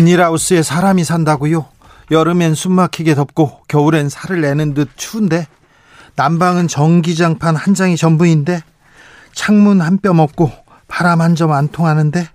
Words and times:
비닐하우스에 0.00 0.62
사람이 0.62 1.04
산다고요? 1.04 1.64
여름엔 2.10 2.54
숨막히게 2.54 3.14
덥고 3.14 3.62
겨울엔 3.66 4.10
살을 4.10 4.42
내는 4.42 4.74
듯 4.74 4.90
추운데? 4.94 5.46
난방은 6.16 6.68
전기장판 6.68 7.56
한 7.56 7.72
장이 7.72 7.96
전부인데? 7.96 8.60
창문 9.32 9.80
한 9.80 9.96
뼘 9.98 10.20
없고 10.20 10.52
바람 10.86 11.22
한 11.22 11.34
점 11.34 11.50
안 11.50 11.68
통하는데 11.68 12.28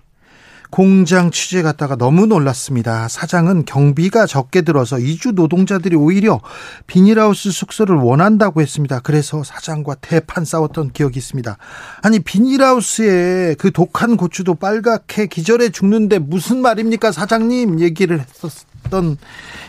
공장 0.72 1.30
취재 1.30 1.60
갔다가 1.60 1.96
너무 1.96 2.24
놀랐습니다. 2.24 3.06
사장은 3.06 3.66
경비가 3.66 4.24
적게 4.24 4.62
들어서 4.62 4.98
이주 4.98 5.32
노동자들이 5.32 5.96
오히려 5.96 6.40
비닐하우스 6.86 7.50
숙소를 7.50 7.96
원한다고 7.96 8.62
했습니다. 8.62 9.00
그래서 9.00 9.44
사장과 9.44 9.96
대판 9.96 10.46
싸웠던 10.46 10.92
기억이 10.92 11.18
있습니다. 11.18 11.58
아니 12.00 12.20
비닐하우스에 12.20 13.56
그 13.58 13.70
독한 13.70 14.16
고추도 14.16 14.54
빨갛게 14.54 15.26
기절해 15.26 15.68
죽는데 15.68 16.18
무슨 16.18 16.62
말입니까 16.62 17.12
사장님 17.12 17.80
얘기를 17.80 18.18
했었던 18.18 19.18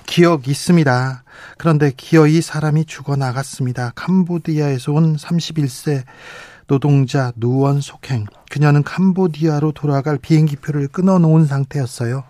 기억이 0.06 0.52
있습니다. 0.52 1.24
그런데 1.58 1.92
기어이 1.98 2.42
사람이 2.42 2.86
죽어나갔습니다. 2.86 3.92
캄보디아에서 3.96 4.94
온 4.94 5.18
31세 5.18 6.04
노동자 6.68 7.32
누원 7.36 7.82
속행. 7.82 8.26
그녀는 8.50 8.84
캄보디아로 8.84 9.72
돌아갈 9.74 10.18
비행기표를 10.18 10.88
끊어놓은 10.90 11.46
상태였어요. 11.46 12.24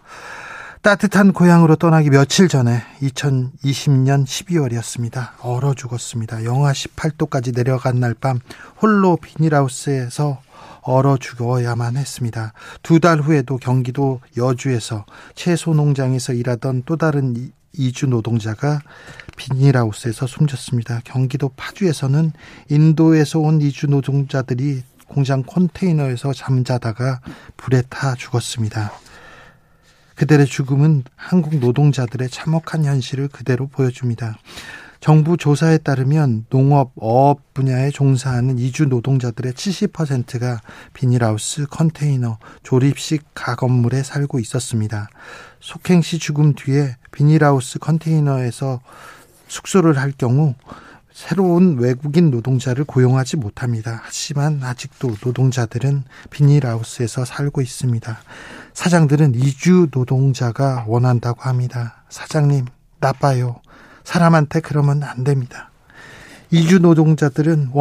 따뜻한 0.81 1.31
고향으로 1.31 1.77
떠나기 1.77 2.09
며칠 2.09 2.49
전에 2.49 2.81
2020년 3.01 4.25
12월이었습니다. 4.25 5.29
얼어 5.41 5.73
죽었습니다. 5.73 6.43
영하 6.43 6.73
18도까지 6.73 7.55
내려간 7.55 7.99
날 8.01 8.13
밤 8.13 8.39
홀로 8.81 9.15
비닐하우스에서 9.17 10.41
얼어 10.81 11.15
죽어야만 11.17 11.95
했습니다. 11.95 12.51
두 12.81 12.99
달 12.99 13.21
후에도 13.21 13.55
경기도 13.57 14.19
여주에서 14.35 15.05
채소 15.35 15.73
농장에서 15.73 16.33
일하던 16.33 16.83
또 16.85 16.97
다른 16.97 17.51
이주 17.71 18.07
노동자가 18.07 18.81
비닐하우스에서 19.35 20.27
숨졌습니다. 20.27 21.01
경기도 21.03 21.49
파주에서는 21.49 22.31
인도에서 22.69 23.39
온 23.39 23.61
이주 23.61 23.87
노동자들이 23.87 24.83
공장 25.07 25.43
컨테이너에서 25.43 26.33
잠자다가 26.33 27.21
불에 27.57 27.83
타 27.89 28.15
죽었습니다. 28.15 28.91
그들의 30.15 30.45
죽음은 30.45 31.03
한국 31.15 31.55
노동자들의 31.57 32.29
참혹한 32.29 32.85
현실을 32.85 33.27
그대로 33.27 33.67
보여줍니다. 33.67 34.37
정부 35.03 35.35
조사에 35.35 35.79
따르면 35.79 36.45
농업, 36.49 36.93
어업 36.95 37.53
분야에 37.53 37.91
종사하는 37.91 38.57
이주 38.57 38.85
노동자들의 38.85 39.51
70%가 39.51 40.61
비닐하우스, 40.93 41.65
컨테이너, 41.65 42.37
조립식 42.63 43.25
가건물에 43.33 44.01
살고 44.01 44.39
있었습니다. 44.39 45.09
속행 45.59 46.01
시 46.01 46.19
죽음 46.19 46.53
뒤에 46.53 46.95
비닐하우스 47.11 47.79
컨테이너에서 47.79 48.79
숙소를 49.53 49.99
할 49.99 50.11
경우 50.11 50.55
새로운 51.13 51.77
외국인 51.77 52.31
노동자를 52.31 52.85
고용하지 52.85 53.37
못합니다. 53.37 54.01
하지만 54.03 54.63
아직도 54.63 55.15
노동자들은 55.23 56.05
비닐하우스에서 56.31 57.23
살고 57.23 57.61
있습니다. 57.61 58.17
사장들은 58.73 59.35
이주 59.35 59.89
노동자가 59.91 60.85
원한다고 60.87 61.41
합니다. 61.43 62.03
사장님, 62.09 62.65
나빠요. 62.99 63.61
사람한테 64.03 64.59
그러면 64.61 65.03
안 65.03 65.23
됩니다. 65.23 65.69
이주 66.49 66.79
노동자들은 66.79 67.71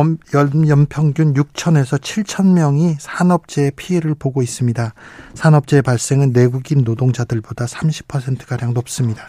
연 0.68 0.86
평균 0.86 1.32
6천에서 1.32 1.98
7천 1.98 2.52
명이 2.52 2.96
산업재해 3.00 3.70
피해를 3.76 4.14
보고 4.14 4.42
있습니다. 4.42 4.92
산업재해 5.34 5.80
발생은 5.80 6.32
내국인 6.32 6.84
노동자들보다 6.84 7.64
30%가량 7.64 8.74
높습니다. 8.74 9.28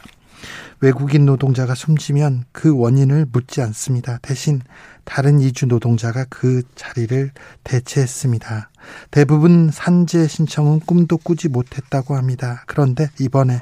외국인 0.84 1.26
노동자가 1.26 1.76
숨지면 1.76 2.44
그 2.52 2.78
원인을 2.78 3.28
묻지 3.32 3.62
않습니다. 3.62 4.20
대신 4.22 4.62
다른 5.06 5.40
이주 5.40 5.68
노동자가 5.68 6.26
그 6.30 6.62
자리를 6.76 7.32
대체했습니다. 7.64 8.70
대부분 9.10 9.72
산재 9.72 10.28
신청은 10.28 10.82
꿈도 10.82 11.18
꾸지 11.18 11.48
못했다고 11.48 12.18
합니다. 12.18 12.66
그런데 12.68 13.10
이번에 13.18 13.62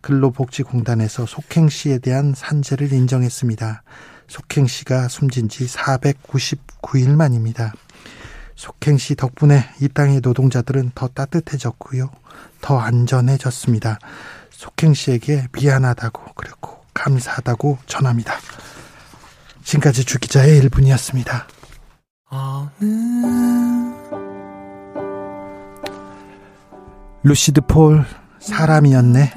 근로복지공단에서 0.00 1.26
속행 1.26 1.68
씨에 1.68 1.98
대한 1.98 2.32
산재를 2.34 2.94
인정했습니다. 2.94 3.82
속행 4.28 4.66
씨가 4.66 5.08
숨진 5.08 5.50
지 5.50 5.66
499일 5.66 7.14
만입니다. 7.14 7.74
속행 8.56 8.96
씨 8.96 9.16
덕분에 9.16 9.66
이 9.82 9.88
땅의 9.88 10.20
노동자들은 10.22 10.92
더 10.94 11.08
따뜻해졌고요. 11.08 12.08
더 12.62 12.78
안전해졌습니다. 12.78 13.98
속행 14.64 14.94
씨에게 14.94 15.48
미안하다고 15.52 16.32
그리고 16.36 16.80
감사하다고 16.94 17.80
전합니다. 17.84 18.34
지금까지 19.62 20.04
주기자의 20.06 20.62
1분이었습니다. 20.62 21.44
루시드 27.22 27.60
폴 27.62 28.06
사람이었네. 28.40 29.34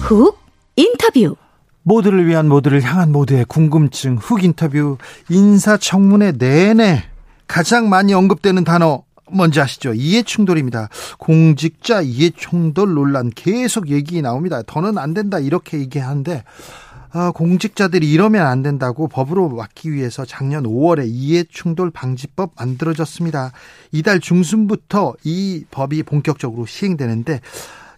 훅 0.00 0.38
인터뷰 0.74 1.36
모두를 1.86 2.26
위한 2.26 2.48
모두를 2.48 2.82
향한 2.82 3.12
모두의 3.12 3.44
궁금증 3.44 4.16
훅 4.16 4.42
인터뷰 4.42 4.98
인사청문회 5.30 6.32
내내 6.32 7.04
가장 7.46 7.88
많이 7.88 8.12
언급되는 8.12 8.64
단어 8.64 9.04
뭔지 9.30 9.60
아시죠? 9.60 9.94
이해충돌입니다. 9.94 10.88
공직자 11.18 12.00
이해충돌 12.00 12.92
논란 12.94 13.30
계속 13.32 13.88
얘기 13.88 14.20
나옵니다. 14.20 14.62
더는 14.66 14.98
안 14.98 15.14
된다 15.14 15.38
이렇게 15.38 15.78
얘기하는데 15.78 16.42
아, 17.12 17.30
공직자들이 17.30 18.10
이러면 18.10 18.44
안 18.44 18.64
된다고 18.64 19.06
법으로 19.06 19.48
막기 19.50 19.92
위해서 19.92 20.24
작년 20.24 20.64
5월에 20.64 21.06
이해충돌 21.06 21.92
방지법 21.92 22.50
만들어졌습니다. 22.56 23.52
이달 23.92 24.18
중순부터 24.18 25.14
이 25.22 25.64
법이 25.70 26.02
본격적으로 26.02 26.66
시행되는데 26.66 27.40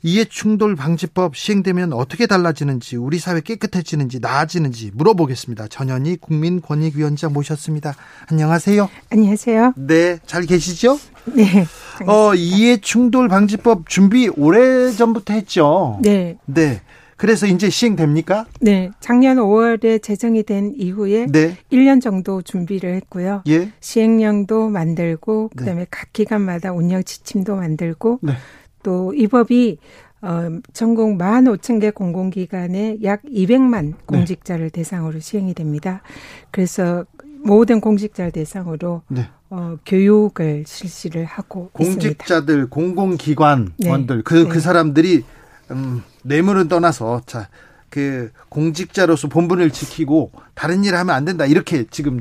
이해충돌 0.03 0.77
방지법 0.77 1.37
시행되면 1.37 1.93
어떻게 1.93 2.27
달라지는지 2.27 2.97
우리 2.97 3.19
사회 3.19 3.41
깨끗해지는지 3.41 4.21
나아지는지 4.21 4.91
물어보겠습니다. 4.95 5.69
전현희 5.69 6.19
국민권익위원장 6.21 7.33
모셨습니다. 7.33 7.95
안녕하세요. 8.31 8.89
안녕하세요. 9.11 9.75
네, 9.77 10.19
잘 10.27 10.43
계시죠? 10.43 10.99
네. 11.35 11.67
어, 12.07 12.35
이해충돌 12.35 13.29
방지법 13.29 13.89
준비 13.89 14.29
오래 14.29 14.91
전부터 14.91 15.35
했죠. 15.35 15.99
네. 16.03 16.37
네. 16.47 16.81
그래서 17.17 17.47
이제 17.47 17.69
시행됩니까? 17.69 18.47
네. 18.61 18.91
작년 19.01 19.39
5월에 19.39 20.01
제정이 20.01 20.45
된 20.45 20.73
이후에 20.77 21.27
네. 21.27 21.57
1년 21.73 22.01
정도 22.01 22.43
준비를 22.43 22.95
했고요. 22.95 23.43
예. 23.49 23.73
시행령도 23.81 24.69
만들고 24.69 25.51
그다음에 25.57 25.81
네. 25.81 25.87
각 25.91 26.13
기관마다 26.13 26.73
운영 26.73 27.03
지침도 27.03 27.57
만들고 27.57 28.21
네. 28.23 28.35
또 28.83 29.13
이 29.15 29.27
법이 29.27 29.79
어, 30.21 30.49
전국 30.73 31.17
1만 31.17 31.59
5천 31.59 31.81
개 31.81 31.91
공공기관에 31.91 32.99
약 33.05 33.23
200만 33.23 33.95
공직자를 34.07 34.71
네. 34.71 34.81
대상으로 34.81 35.21
시행이 35.21 35.55
됩니다. 35.55 36.03
그래서 36.51 37.05
모든 37.45 37.81
공직자를 37.81 38.33
대상으로 38.33 39.03
네. 39.09 39.29
어, 39.51 39.77
교육을 39.87 40.65
실시를 40.67 41.25
하고 41.25 41.71
공직자들, 41.73 42.55
있습니다. 42.55 42.75
공공기관원들 42.75 44.17
네. 44.17 44.23
그, 44.25 44.35
네. 44.35 44.49
그 44.49 44.61
사람들이 44.61 45.25
음, 45.71 46.03
뇌물은 46.25 46.69
떠나서 46.69 47.23
자, 47.27 47.49
그 47.89 48.33
공직자로서 48.49 49.29
본분을 49.29 49.71
지키고 49.71 50.33
다른 50.55 50.85
일을 50.85 50.99
하면 50.99 51.15
안 51.15 51.25
된다 51.25 51.47
이렇게 51.47 51.85
지금 51.91 52.21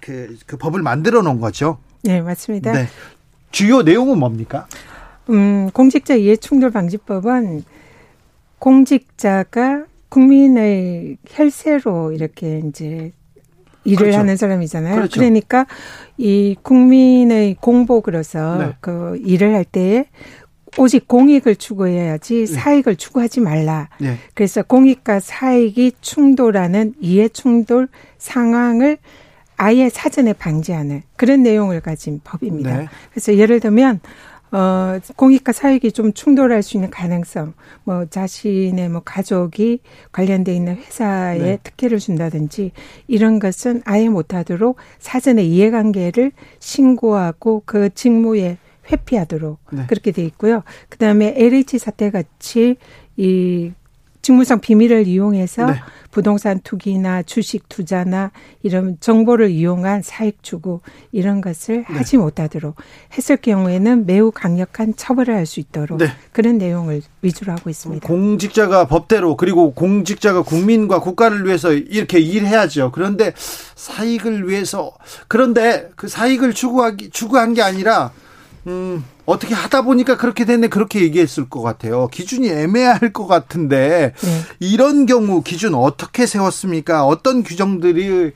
그, 0.00 0.36
그 0.46 0.56
법을 0.58 0.82
만들어 0.82 1.22
놓은 1.22 1.40
거죠. 1.40 1.78
네, 2.02 2.20
맞습니다. 2.20 2.72
네. 2.72 2.86
주요 3.50 3.82
내용은 3.82 4.18
뭡니까? 4.18 4.66
음, 5.30 5.70
공직자 5.72 6.14
이해충돌 6.14 6.70
방지법은 6.70 7.64
공직자가 8.58 9.84
국민의 10.08 11.18
혈세로 11.26 12.12
이렇게 12.12 12.62
이제 12.68 13.12
일을 13.84 13.98
그렇죠. 13.98 14.18
하는 14.18 14.36
사람이잖아요. 14.36 14.94
그렇죠. 14.94 15.20
그러니까 15.20 15.66
이 16.16 16.56
국민의 16.62 17.56
공복으로서 17.60 18.58
네. 18.58 18.72
그 18.80 19.20
일을 19.24 19.54
할 19.54 19.64
때에 19.64 20.06
오직 20.78 21.06
공익을 21.06 21.56
추구해야지 21.56 22.46
네. 22.46 22.46
사익을 22.46 22.96
추구하지 22.96 23.40
말라. 23.40 23.88
네. 24.00 24.16
그래서 24.34 24.62
공익과 24.62 25.20
사익이 25.20 25.92
충돌하는 26.00 26.94
이해 27.00 27.28
충돌 27.28 27.88
상황을 28.18 28.98
아예 29.56 29.88
사전에 29.88 30.32
방지하는 30.32 31.02
그런 31.16 31.42
내용을 31.42 31.80
가진 31.80 32.20
법입니다. 32.24 32.76
네. 32.78 32.88
그래서 33.10 33.36
예를 33.36 33.60
들면 33.60 34.00
어, 34.54 35.00
공익과 35.16 35.50
사익이 35.50 35.90
좀 35.90 36.12
충돌할 36.12 36.62
수 36.62 36.76
있는 36.76 36.88
가능성, 36.88 37.54
뭐 37.82 38.06
자신의 38.06 38.88
뭐 38.88 39.02
가족이 39.04 39.80
관련돼 40.12 40.54
있는 40.54 40.76
회사에 40.76 41.38
네. 41.38 41.58
특혜를 41.64 41.98
준다든지 41.98 42.70
이런 43.08 43.40
것은 43.40 43.82
아예 43.84 44.08
못하도록 44.08 44.76
사전에 45.00 45.42
이해관계를 45.42 46.30
신고하고 46.60 47.64
그 47.66 47.92
직무에 47.94 48.58
회피하도록 48.92 49.58
네. 49.72 49.86
그렇게 49.88 50.12
돼 50.12 50.22
있고요. 50.26 50.62
그다음에 50.88 51.34
LH 51.36 51.78
사태 51.78 52.12
같이 52.12 52.76
이 53.16 53.72
직무상 54.24 54.60
비밀을 54.60 55.06
이용해서 55.06 55.66
네. 55.66 55.80
부동산 56.10 56.60
투기나 56.60 57.22
주식 57.24 57.68
투자나 57.68 58.30
이런 58.62 58.96
정보를 58.98 59.50
이용한 59.50 60.00
사익 60.00 60.42
추구 60.42 60.80
이런 61.12 61.42
것을 61.42 61.84
네. 61.88 61.96
하지 61.98 62.16
못하도록 62.16 62.74
했을 63.18 63.36
경우에는 63.36 64.06
매우 64.06 64.30
강력한 64.30 64.94
처벌을 64.96 65.34
할 65.34 65.44
수 65.44 65.60
있도록 65.60 65.98
네. 65.98 66.06
그런 66.32 66.56
내용을 66.56 67.02
위주로 67.20 67.52
하고 67.52 67.68
있습니다. 67.68 68.08
공직자가 68.08 68.86
법대로 68.86 69.36
그리고 69.36 69.74
공직자가 69.74 70.40
국민과 70.40 71.00
국가를 71.00 71.44
위해서 71.44 71.74
이렇게 71.74 72.18
일해야죠. 72.18 72.92
그런데 72.92 73.34
사익을 73.74 74.48
위해서 74.48 74.92
그런데 75.28 75.90
그 75.96 76.08
사익을 76.08 76.54
추구하기 76.54 77.10
추구한 77.10 77.52
게 77.52 77.60
아니라 77.60 78.10
음, 78.66 79.04
어떻게 79.26 79.54
하다 79.54 79.82
보니까 79.82 80.16
그렇게 80.16 80.44
됐네 80.44 80.68
그렇게 80.68 81.00
얘기했을 81.02 81.48
것 81.48 81.62
같아요. 81.62 82.08
기준이 82.08 82.48
애매할 82.48 83.12
것 83.12 83.26
같은데 83.26 84.12
네. 84.22 84.40
이런 84.60 85.06
경우 85.06 85.42
기준 85.42 85.74
어떻게 85.74 86.26
세웠습니까? 86.26 87.06
어떤 87.06 87.42
규정들이 87.42 88.32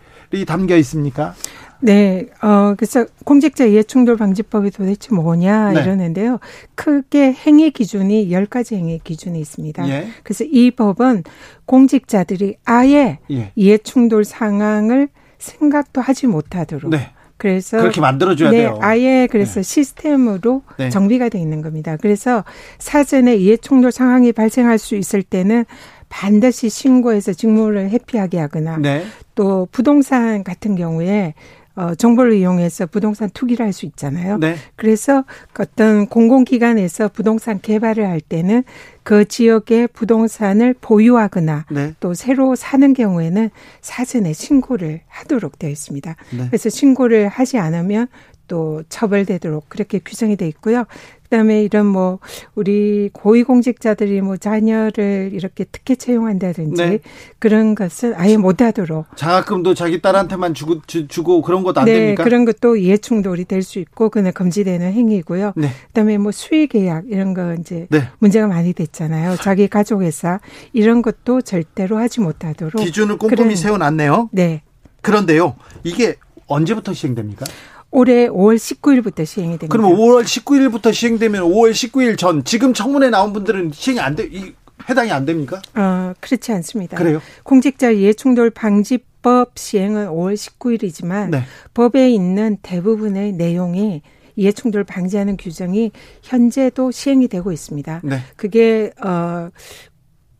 담겨 0.46 0.76
있습니까? 0.76 1.34
네, 1.80 2.26
어, 2.42 2.74
그래서 2.76 3.06
공직자 3.24 3.64
이해충돌 3.64 4.16
방지법이 4.16 4.70
도대체 4.70 5.14
뭐냐 5.14 5.72
네. 5.72 5.82
이러는데요. 5.82 6.40
크게 6.74 7.32
행위 7.32 7.70
기준이 7.70 8.32
열가지 8.32 8.74
행위 8.74 8.98
기준이 9.02 9.38
있습니다. 9.40 9.88
예. 9.88 10.08
그래서 10.24 10.44
이 10.44 10.72
법은 10.72 11.22
공직자들이 11.66 12.56
아예 12.64 13.20
예. 13.30 13.52
이해충돌 13.54 14.24
상황을 14.24 15.08
생각도 15.38 16.00
하지 16.00 16.26
못하도록 16.26 16.90
네. 16.90 17.12
그래서 17.38 17.78
그렇게 17.78 18.00
만들어줘야 18.00 18.50
네, 18.50 18.58
돼요. 18.58 18.78
아예 18.82 19.28
그래서 19.30 19.54
네. 19.54 19.62
시스템으로 19.62 20.62
네. 20.76 20.90
정비가 20.90 21.28
돼 21.28 21.38
있는 21.38 21.62
겁니다. 21.62 21.96
그래서 21.96 22.44
사전에 22.78 23.36
이해충돌 23.36 23.92
상황이 23.92 24.32
발생할 24.32 24.76
수 24.76 24.96
있을 24.96 25.22
때는 25.22 25.64
반드시 26.08 26.68
신고해서 26.68 27.32
직무를 27.32 27.90
회피하게 27.90 28.38
하거나 28.38 28.78
네. 28.78 29.04
또 29.34 29.68
부동산 29.70 30.42
같은 30.42 30.74
경우에 30.74 31.34
어, 31.78 31.94
정보를 31.94 32.32
이용해서 32.34 32.86
부동산 32.86 33.30
투기를 33.30 33.64
할 33.64 33.72
수 33.72 33.86
있잖아요. 33.86 34.38
네. 34.38 34.56
그래서 34.74 35.24
어떤 35.56 36.06
공공기관에서 36.08 37.08
부동산 37.08 37.60
개발을 37.60 38.04
할 38.08 38.20
때는 38.20 38.64
그 39.04 39.24
지역의 39.26 39.88
부동산을 39.88 40.74
보유하거나 40.80 41.66
네. 41.70 41.94
또 42.00 42.14
새로 42.14 42.56
사는 42.56 42.92
경우에는 42.94 43.50
사전에 43.80 44.32
신고를 44.32 45.02
하도록 45.06 45.56
되어 45.58 45.70
있습니다. 45.70 46.16
네. 46.36 46.46
그래서 46.48 46.68
신고를 46.68 47.28
하지 47.28 47.58
않으면 47.58 48.08
또 48.48 48.82
처벌되도록 48.88 49.68
그렇게 49.68 50.00
규정이 50.00 50.36
돼 50.36 50.48
있고요. 50.48 50.86
그다음에 51.30 51.62
이런 51.62 51.86
뭐 51.86 52.18
우리 52.54 53.10
고위공직자들이 53.12 54.20
뭐 54.22 54.36
자녀를 54.36 55.30
이렇게 55.32 55.64
특혜 55.64 55.94
채용한다든지 55.94 56.82
네. 56.82 56.98
그런 57.38 57.74
것은 57.74 58.14
아예 58.16 58.36
못하도록 58.36 59.06
장학금도 59.16 59.74
자기 59.74 60.00
딸한테만 60.00 60.54
주고 60.54 60.80
주고 60.86 61.42
그런 61.42 61.62
것도 61.62 61.80
안 61.80 61.86
네, 61.86 61.92
됩니까? 61.92 62.24
그런 62.24 62.44
것도 62.44 62.76
이해충돌이 62.76 63.44
될 63.44 63.58
수 63.62 63.78
있고 63.80 64.08
그는 64.08 64.32
금지되는 64.32 64.92
행위고요. 64.92 65.52
네. 65.56 65.68
그다음에 65.88 66.16
뭐 66.16 66.32
수의 66.32 66.68
계약 66.68 67.04
이런 67.08 67.34
거 67.34 67.54
이제 67.54 67.86
네. 67.90 68.08
문제가 68.18 68.46
많이 68.46 68.72
됐잖아요. 68.72 69.36
자기 69.36 69.68
가족 69.68 70.02
회사 70.02 70.40
이런 70.72 71.02
것도 71.02 71.42
절대로 71.42 71.98
하지 71.98 72.20
못하도록 72.20 72.82
기준을 72.82 73.18
꼼꼼히 73.18 73.56
세워놨네요. 73.56 74.30
네. 74.32 74.62
그런데요, 75.02 75.56
이게 75.84 76.16
언제부터 76.46 76.94
시행됩니까? 76.94 77.44
올해 77.90 78.28
5월 78.28 78.56
19일부터 78.56 79.24
시행이 79.24 79.58
됩니다. 79.58 79.68
그러면 79.70 79.96
5월 79.96 80.24
19일부터 80.24 80.92
시행되면 80.92 81.42
5월 81.42 81.70
19일 81.72 82.18
전 82.18 82.44
지금 82.44 82.74
청문회 82.74 83.10
나온 83.10 83.32
분들은 83.32 83.72
시행이 83.72 84.00
안 84.00 84.14
돼, 84.14 84.28
이, 84.30 84.52
해당이 84.88 85.10
안 85.10 85.24
됩니까? 85.24 85.60
어, 85.74 86.12
그렇지 86.20 86.52
않습니다. 86.52 86.96
그래요? 86.96 87.20
공직자 87.42 87.90
이해충돌 87.90 88.50
방지법 88.50 89.58
시행은 89.58 90.08
5월 90.08 90.34
19일이지만 90.34 91.30
네. 91.30 91.42
법에 91.74 92.10
있는 92.10 92.58
대부분의 92.62 93.32
내용이 93.32 94.02
이해충돌 94.36 94.84
방지하는 94.84 95.36
규정이 95.36 95.90
현재도 96.22 96.92
시행이 96.92 97.26
되고 97.28 97.50
있습니다. 97.50 98.02
네. 98.04 98.20
그게 98.36 98.92
어 99.04 99.50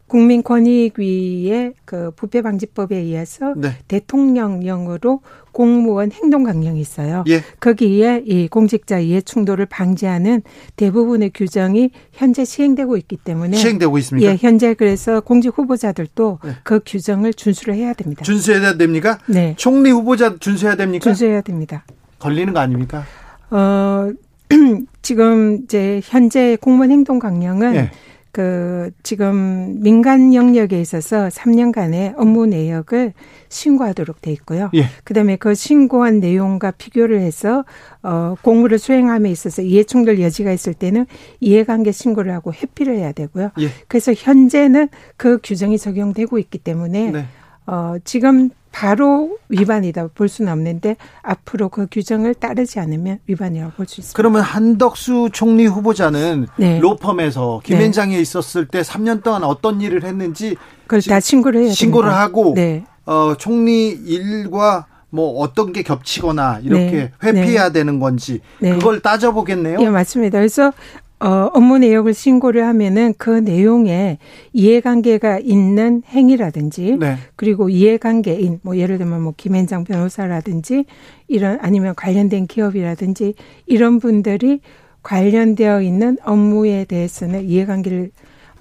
국민권익위의 0.08 1.74
그 1.84 2.10
부패방지법에 2.16 2.96
의해서 2.96 3.54
네. 3.56 3.76
대통령령으로 3.86 5.20
공무원 5.52 6.10
행동 6.12 6.44
강령이 6.44 6.80
있어요. 6.80 7.24
예. 7.28 7.42
거기에 7.60 8.22
이 8.26 8.48
공직자 8.48 8.98
이해 8.98 9.20
충돌을 9.20 9.66
방지하는 9.66 10.42
대부분의 10.76 11.30
규정이 11.34 11.90
현재 12.12 12.44
시행되고 12.44 12.96
있기 12.96 13.16
때문에 13.16 13.56
시행되고 13.56 13.98
있습니다. 13.98 14.30
예, 14.30 14.36
현재 14.36 14.74
그래서 14.74 15.20
공직 15.20 15.56
후보자들도 15.56 16.38
네. 16.44 16.52
그 16.62 16.80
규정을 16.84 17.34
준수를 17.34 17.74
해야 17.74 17.92
됩니다. 17.92 18.24
준수해야 18.24 18.76
됩니까? 18.76 19.18
네. 19.26 19.54
총리 19.56 19.90
후보자 19.90 20.36
준수해야 20.38 20.76
됩니까? 20.76 21.02
준수해야 21.04 21.42
됩니다. 21.42 21.84
걸리는 22.18 22.52
거 22.52 22.60
아닙니까? 22.60 23.04
어 23.50 24.10
지금 25.02 25.60
이제 25.64 26.00
현재 26.04 26.56
공무원 26.60 26.90
행동 26.90 27.18
강령은 27.18 27.74
예. 27.74 27.90
그 28.38 28.92
지금 29.02 29.82
민간 29.82 30.32
영역에 30.32 30.80
있어서 30.80 31.26
3년간의 31.26 32.14
업무 32.16 32.46
내역을 32.46 33.12
신고하도록 33.48 34.22
돼 34.22 34.30
있고요. 34.30 34.70
예. 34.74 34.84
그다음에 35.02 35.34
그 35.34 35.56
신고한 35.56 36.20
내용과 36.20 36.70
비교를 36.70 37.18
해서 37.18 37.64
어 38.04 38.36
공무를 38.42 38.78
수행함에 38.78 39.28
있어서 39.28 39.62
이해충돌 39.62 40.20
여지가 40.20 40.52
있을 40.52 40.72
때는 40.72 41.06
이해관계 41.40 41.90
신고를 41.90 42.32
하고 42.32 42.52
회피를 42.52 42.94
해야 42.94 43.10
되고요. 43.10 43.50
예. 43.58 43.70
그래서 43.88 44.12
현재는 44.16 44.88
그 45.16 45.40
규정이 45.42 45.76
적용되고 45.76 46.38
있기 46.38 46.58
때문에 46.58 47.10
네. 47.10 47.24
어 47.66 47.96
지금 48.04 48.50
바로 48.72 49.38
위반이다 49.48 50.08
볼 50.14 50.28
수는 50.28 50.52
없는데 50.52 50.96
앞으로 51.22 51.68
그 51.68 51.86
규정을 51.90 52.34
따르지 52.34 52.78
않으면 52.80 53.18
위반이라고 53.26 53.72
볼 53.72 53.86
수 53.86 54.00
있습니다. 54.00 54.16
그러면 54.16 54.42
한덕수 54.42 55.30
총리 55.32 55.66
후보자는 55.66 56.46
네. 56.58 56.78
로펌에서 56.80 57.60
김앤장에 57.64 58.16
네. 58.16 58.20
있었을 58.22 58.66
때 58.68 58.82
3년 58.82 59.22
동안 59.22 59.44
어떤 59.44 59.80
일을 59.80 60.04
했는지 60.04 60.56
그걸 60.86 61.02
다 61.02 61.20
신고를 61.20 61.62
해야 61.64 61.72
신고를 61.72 62.08
됩니다. 62.10 62.22
하고 62.22 62.52
네. 62.54 62.84
어, 63.06 63.34
총리 63.38 63.88
일과 63.88 64.86
뭐 65.10 65.40
어떤 65.40 65.72
게 65.72 65.82
겹치거나 65.82 66.60
이렇게 66.62 66.90
네. 66.90 67.12
회피해야 67.22 67.68
네. 67.68 67.72
되는 67.72 67.98
건지 67.98 68.40
네. 68.60 68.72
그걸 68.74 69.00
따져보겠네요. 69.00 69.78
예, 69.80 69.88
맞습니다. 69.88 70.38
그래서 70.38 70.72
어, 71.20 71.50
업무 71.52 71.78
내역을 71.78 72.14
신고를 72.14 72.64
하면은 72.64 73.12
그 73.18 73.30
내용에 73.30 74.18
이해관계가 74.52 75.40
있는 75.40 76.02
행위라든지 76.06 76.96
네. 76.98 77.16
그리고 77.34 77.68
이해관계인 77.68 78.60
뭐 78.62 78.76
예를 78.76 78.98
들면 78.98 79.22
뭐 79.22 79.34
김현장 79.36 79.84
변호사라든지 79.84 80.84
이런 81.26 81.58
아니면 81.60 81.94
관련된 81.96 82.46
기업이라든지 82.46 83.34
이런 83.66 83.98
분들이 83.98 84.60
관련되어 85.02 85.82
있는 85.82 86.18
업무에 86.22 86.84
대해서는 86.84 87.44
이해관계를 87.44 88.10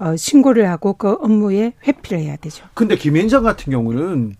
어, 0.00 0.16
신고를 0.16 0.68
하고 0.68 0.94
그 0.94 1.12
업무에 1.20 1.72
회피를 1.86 2.20
해야 2.20 2.36
되죠. 2.36 2.64
근데 2.74 2.96
김현장 2.96 3.42
같은 3.42 3.72
경우는 3.72 4.34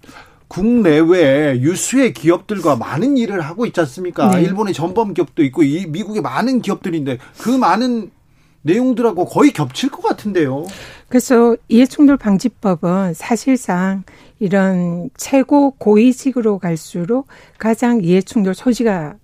국내외 0.48 1.60
유수의 1.60 2.14
기업들과 2.14 2.76
많은 2.76 3.16
일을 3.16 3.40
하고 3.42 3.66
있지 3.66 3.80
않습니까? 3.80 4.30
네. 4.30 4.42
일본의 4.42 4.74
전범 4.74 5.14
기업도 5.14 5.42
있고 5.44 5.62
이 5.62 5.86
미국의 5.86 6.22
많은 6.22 6.62
기업들인데 6.62 7.18
그 7.38 7.50
많은 7.50 8.10
내용들하고 8.62 9.26
거의 9.26 9.52
겹칠 9.52 9.90
것 9.90 10.02
같은데요. 10.02 10.66
그래서 11.08 11.56
이해충돌 11.68 12.16
방지법은 12.16 13.14
사실상 13.14 14.02
이런 14.40 15.10
최고 15.16 15.70
고위직으로 15.72 16.58
갈수록 16.58 17.28
가장 17.58 18.02
이해충돌 18.02 18.54
소지가 18.54 19.14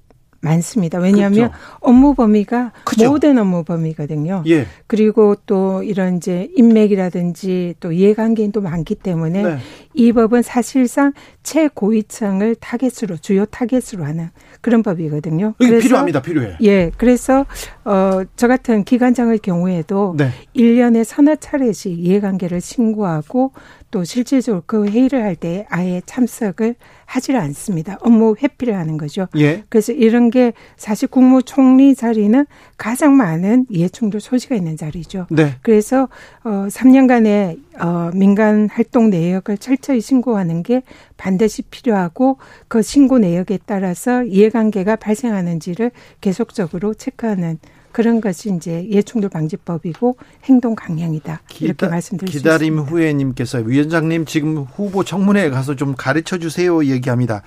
많습니다. 0.45 0.99
왜냐하면 0.99 1.51
그렇죠. 1.51 1.55
업무 1.81 2.15
범위가 2.15 2.73
그죠. 2.85 3.11
모든 3.11 3.39
업무 3.39 3.65
범위거든요. 3.65 4.45
예. 4.47 4.67
그리고 4.87 5.37
또 5.47 5.83
이런 5.83 6.19
이제 6.19 6.51
인맥이라든지 6.55 7.77
또 7.81 7.93
이해관계도 7.93 8.61
많기 8.61 8.95
때문에 8.95 9.43
네. 9.43 9.59
이 9.95 10.13
법은 10.13 10.43
사실상 10.43 11.13
최고위층을 11.43 12.57
타겟으로 12.57 13.17
주요 13.17 13.45
타겟으로 13.47 14.05
하는 14.05 14.31
그런 14.61 14.83
법이거든요. 14.83 15.55
그래서 15.59 15.83
필요합니다. 15.83 16.23
필요해. 16.23 16.57
예. 16.63 16.91
그래서 16.97 17.47
어 17.85 18.10
저 18.10 18.49
같은 18.49 18.85
기관장의 18.85 19.39
경우에도 19.39 20.15
네. 20.17 20.31
1년에 20.57 21.05
서너 21.05 21.37
차례씩 21.37 21.99
이해관계를 21.99 22.61
신고하고 22.61 23.53
또 23.91 24.03
실질적으로 24.05 24.63
그 24.67 24.87
회의를 24.89 25.23
할 25.23 25.35
때 25.37 25.67
아예 25.69 26.01
참석을 26.07 26.77
하지를 27.07 27.41
않습니다. 27.41 27.99
업무 28.01 28.37
회피를 28.41 28.77
하는 28.77 28.97
거죠. 28.97 29.27
예. 29.37 29.65
그래서 29.69 29.93
이런 29.93 30.31
게 30.31 30.53
사실 30.77 31.09
국무총리 31.09 31.95
자리는 31.97 32.47
가장 32.79 33.17
많은 33.17 33.67
이해충돌 33.69 34.21
소지가 34.21 34.55
있는 34.55 34.77
자리죠. 34.77 35.27
네. 35.31 35.57
그래서 35.63 36.09
어 36.45 36.67
3년간의 36.71 37.59
어 37.81 38.11
민간 38.15 38.69
활동 38.71 39.11
내역을 39.11 39.59
철저히 39.59 40.01
신고하는 40.01 40.63
게 40.63 40.83
반드시 41.17 41.63
필요하고 41.63 42.39
그 42.69 42.83
신고 42.83 43.19
내역에 43.19 43.59
따라서 43.67 44.23
이해관계가 44.23 44.97
발생하는지를 44.97 45.91
계속적으로 46.21 46.95
체크하는 46.95 47.59
그런 47.95 48.21
것이 48.21 48.53
이제 48.55 48.81
이해충돌 48.91 49.31
방지법이고 49.31 50.17
행동 50.45 50.75
강령이다. 50.75 51.43
이렇게 51.49 51.67
기다, 51.67 51.89
말씀드릴 51.89 52.31
수 52.31 52.39
있습니다. 52.39 52.59
기다림 52.59 52.79
후에님께서 52.81 53.59
위원장님 53.59 54.27
지금 54.27 54.59
후보 54.59 55.05
청문회에 55.05 55.51
가서 55.51 55.77
좀 55.77 55.95
가르쳐 55.97 56.39
주세요 56.39 56.85
얘기합니다. 56.85 57.43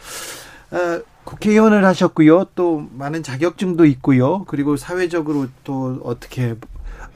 어, 0.72 1.01
국회의원을 1.25 1.84
하셨고요. 1.84 2.46
또 2.55 2.88
많은 2.93 3.24
자격증도 3.24 3.86
있고요. 3.86 4.46
그리고 4.48 4.77
사회적으로 4.77 5.48
또 5.65 6.00
어떻게 6.03 6.55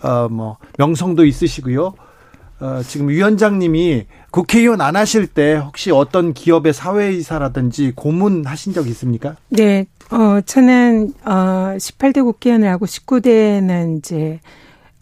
어, 0.02 0.28
뭐 0.30 0.58
명성도 0.78 1.26
있으시고요. 1.26 1.94
어, 2.62 2.84
지금 2.84 3.10
위원장님이 3.10 4.06
국회의원 4.30 4.82
안 4.82 4.96
하실 4.96 5.26
때 5.26 5.56
혹시 5.56 5.90
어떤 5.92 6.34
기업의 6.34 6.74
사회이사라든지 6.74 7.94
고문하신 7.96 8.72
적 8.74 8.88
있습니까? 8.90 9.36
네, 9.50 9.88
어, 10.12 10.40
저는, 10.46 11.14
어, 11.26 11.76
18대 11.78 12.24
국회의원을 12.24 12.70
하고 12.70 12.86
19대는 12.86 13.98
이제, 13.98 14.40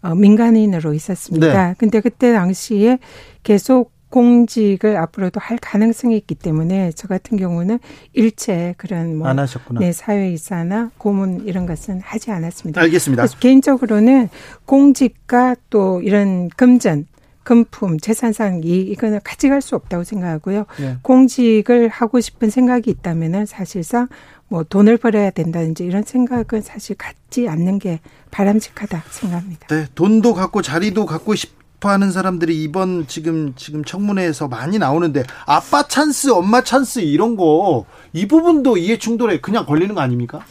어, 0.00 0.14
민간인으로 0.14 0.94
있었습니다. 0.94 1.68
네. 1.68 1.74
근데 1.76 2.00
그때 2.00 2.32
당시에 2.32 2.98
계속 3.42 3.92
공직을 4.08 4.96
앞으로도 4.96 5.38
할 5.38 5.56
가능성이 5.58 6.16
있기 6.16 6.34
때문에 6.34 6.90
저 6.96 7.08
같은 7.08 7.36
경우는 7.36 7.78
일체 8.12 8.74
그런 8.76 9.16
뭐안 9.16 9.38
하셨구나. 9.38 9.80
네, 9.80 9.92
사회이사나 9.92 10.90
고문 10.98 11.44
이런 11.46 11.64
것은 11.64 12.00
하지 12.00 12.32
않았습니다. 12.32 12.80
알겠습니다. 12.80 13.26
개인적으로는 13.38 14.28
공직과 14.64 15.54
또 15.70 16.02
이런 16.02 16.48
금전 16.48 17.06
금품, 17.54 17.98
재산상 17.98 18.60
이 18.62 18.78
이거는 18.78 19.18
가져갈 19.24 19.60
수 19.60 19.74
없다고 19.74 20.04
생각하고요. 20.04 20.66
네. 20.78 20.98
공직을 21.02 21.88
하고 21.88 22.20
싶은 22.20 22.48
생각이 22.48 22.88
있다면은 22.90 23.44
사실상 23.44 24.06
뭐 24.46 24.62
돈을 24.62 24.98
벌어야 24.98 25.30
된다든지 25.30 25.84
이런 25.84 26.04
생각은 26.04 26.62
사실 26.62 26.94
갖지 26.96 27.48
않는 27.48 27.80
게 27.80 27.98
바람직하다 28.30 29.02
생각합니다. 29.10 29.66
네, 29.66 29.86
돈도 29.96 30.34
갖고 30.34 30.62
자리도 30.62 31.06
갖고 31.06 31.34
싶어 31.34 31.88
하는 31.88 32.12
사람들이 32.12 32.62
이번 32.62 33.08
지금 33.08 33.52
지금 33.56 33.82
청문회에서 33.84 34.46
많이 34.46 34.78
나오는데 34.78 35.24
아빠 35.44 35.88
찬스, 35.88 36.30
엄마 36.30 36.62
찬스 36.62 37.00
이런 37.00 37.34
거 37.34 37.84
이 38.12 38.26
부분도 38.26 38.76
이해 38.76 38.98
충돌에 38.98 39.40
그냥 39.40 39.66
걸리는 39.66 39.94
거 39.94 40.00
아닙니까? 40.00 40.44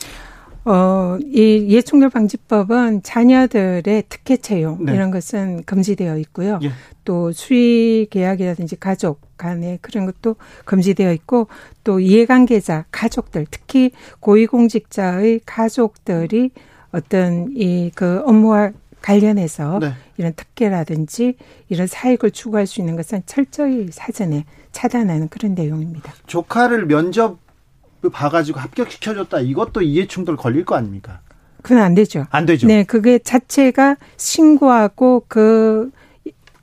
어, 0.66 1.18
이 1.22 1.66
이해충돌 1.68 2.10
방지법은 2.10 3.04
자녀들의 3.04 4.04
특혜 4.10 4.38
채용 4.38 4.86
네. 4.86 4.94
이런 4.94 5.12
것은 5.12 5.64
금지되어 5.64 6.18
있고요. 6.20 6.60
예. 6.64 6.72
또 7.06 7.32
수의 7.32 8.08
계약이라든지 8.08 8.76
가족 8.78 9.22
간의 9.38 9.80
그런 9.82 10.06
것도 10.06 10.36
금지되어 10.66 11.14
있고 11.14 11.48
또 11.84 12.00
이해관계자 12.00 12.86
가족들 12.92 13.48
특히 13.50 13.92
고위공직자의 14.20 15.42
가족들이 15.46 16.52
어떤 16.92 17.50
이 17.56 17.92
그 17.96 18.22
업무와 18.26 18.72
관련해서 19.02 19.80
네. 19.80 19.94
이런 20.18 20.34
특혜라든지 20.34 21.36
이런 21.70 21.88
사익을 21.88 22.32
추구할 22.32 22.68
수 22.68 22.82
있는 22.82 22.96
것은 22.96 23.24
철저히 23.26 23.88
사전에 23.92 24.46
차단하는 24.72 25.30
그런 25.30 25.56
내용입니다. 25.56 26.14
조카를 26.28 26.86
면접 26.86 27.38
봐가지고 28.08 28.60
합격시켜줬다. 28.60 29.42
이것도 29.42 29.82
이해충돌 29.82 30.38
걸릴 30.38 30.64
거 30.64 30.76
아닙니까? 30.76 31.20
그건 31.62 31.80
안 31.80 31.94
되죠. 31.94 32.26
안 32.30 32.46
되죠. 32.46 32.68
네, 32.68 32.84
그게 32.84 33.20
자체가 33.20 33.98
신고하고 34.16 35.26
그, 35.28 35.92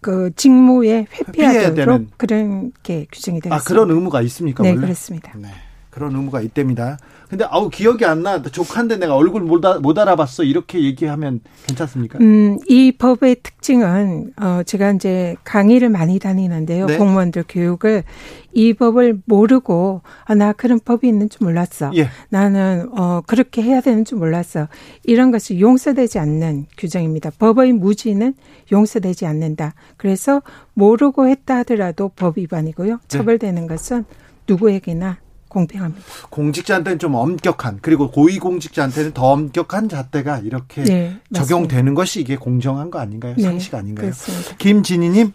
그 0.00 0.30
직무에 0.36 1.06
회피하도록 1.12 2.16
그런 2.16 2.72
게 2.82 3.06
규정이 3.12 3.40
되어 3.40 3.50
있습니다. 3.50 3.54
아, 3.54 3.58
그런 3.60 3.90
의무가 3.90 4.22
있습니까? 4.22 4.62
네, 4.62 4.70
원래? 4.70 4.80
그렇습니다. 4.80 5.32
네. 5.36 5.48
그런 5.96 6.14
의무가 6.14 6.42
있답니다. 6.42 6.98
근데 7.30 7.46
아우 7.48 7.70
기억이 7.70 8.04
안 8.04 8.22
나. 8.22 8.42
조카인데 8.42 8.98
내가 8.98 9.16
얼굴 9.16 9.40
못, 9.40 9.62
못 9.80 9.98
알아봤어. 9.98 10.44
이렇게 10.44 10.84
얘기하면 10.84 11.40
괜찮습니까? 11.66 12.18
음, 12.20 12.58
이 12.68 12.92
법의 12.92 13.36
특징은 13.42 14.34
어 14.38 14.62
제가 14.62 14.90
이제 14.90 15.36
강의를 15.44 15.88
많이 15.88 16.18
다니는데요. 16.18 16.84
네. 16.84 16.98
공무원들 16.98 17.44
교육을 17.48 18.04
이 18.52 18.74
법을 18.74 19.22
모르고 19.24 20.02
아, 20.26 20.34
나 20.34 20.52
그런 20.52 20.80
법이 20.80 21.08
있는 21.08 21.30
줄 21.30 21.46
몰랐어. 21.46 21.90
예. 21.96 22.10
나는 22.28 22.90
어 22.92 23.22
그렇게 23.26 23.62
해야 23.62 23.80
되는 23.80 24.04
줄 24.04 24.18
몰랐어. 24.18 24.68
이런 25.02 25.30
것이 25.30 25.60
용서되지 25.60 26.18
않는 26.18 26.66
규정입니다. 26.76 27.30
법의 27.38 27.72
무지는 27.72 28.34
용서되지 28.70 29.24
않는다. 29.24 29.72
그래서 29.96 30.42
모르고 30.74 31.26
했다 31.26 31.56
하더라도 31.60 32.10
법 32.14 32.36
위반이고요. 32.36 32.92
네. 32.96 33.08
처벌되는 33.08 33.62
네. 33.62 33.66
것은 33.66 34.04
누구에게나 34.46 35.16
공평합니다. 35.56 36.04
공직자한테는 36.30 36.98
좀 36.98 37.14
엄격한 37.14 37.78
그리고 37.80 38.10
고위공직자한테는 38.10 39.12
더 39.12 39.32
엄격한 39.32 39.88
잣대가 39.88 40.38
이렇게 40.38 40.84
네, 40.84 41.16
적용되는 41.32 41.94
것이 41.94 42.20
이게 42.20 42.36
공정한 42.36 42.90
거 42.90 42.98
아닌가요? 42.98 43.34
네, 43.36 43.42
상식 43.42 43.74
아닌가요? 43.74 44.10
그렇습니다. 44.10 44.56
김진희님 44.58 45.32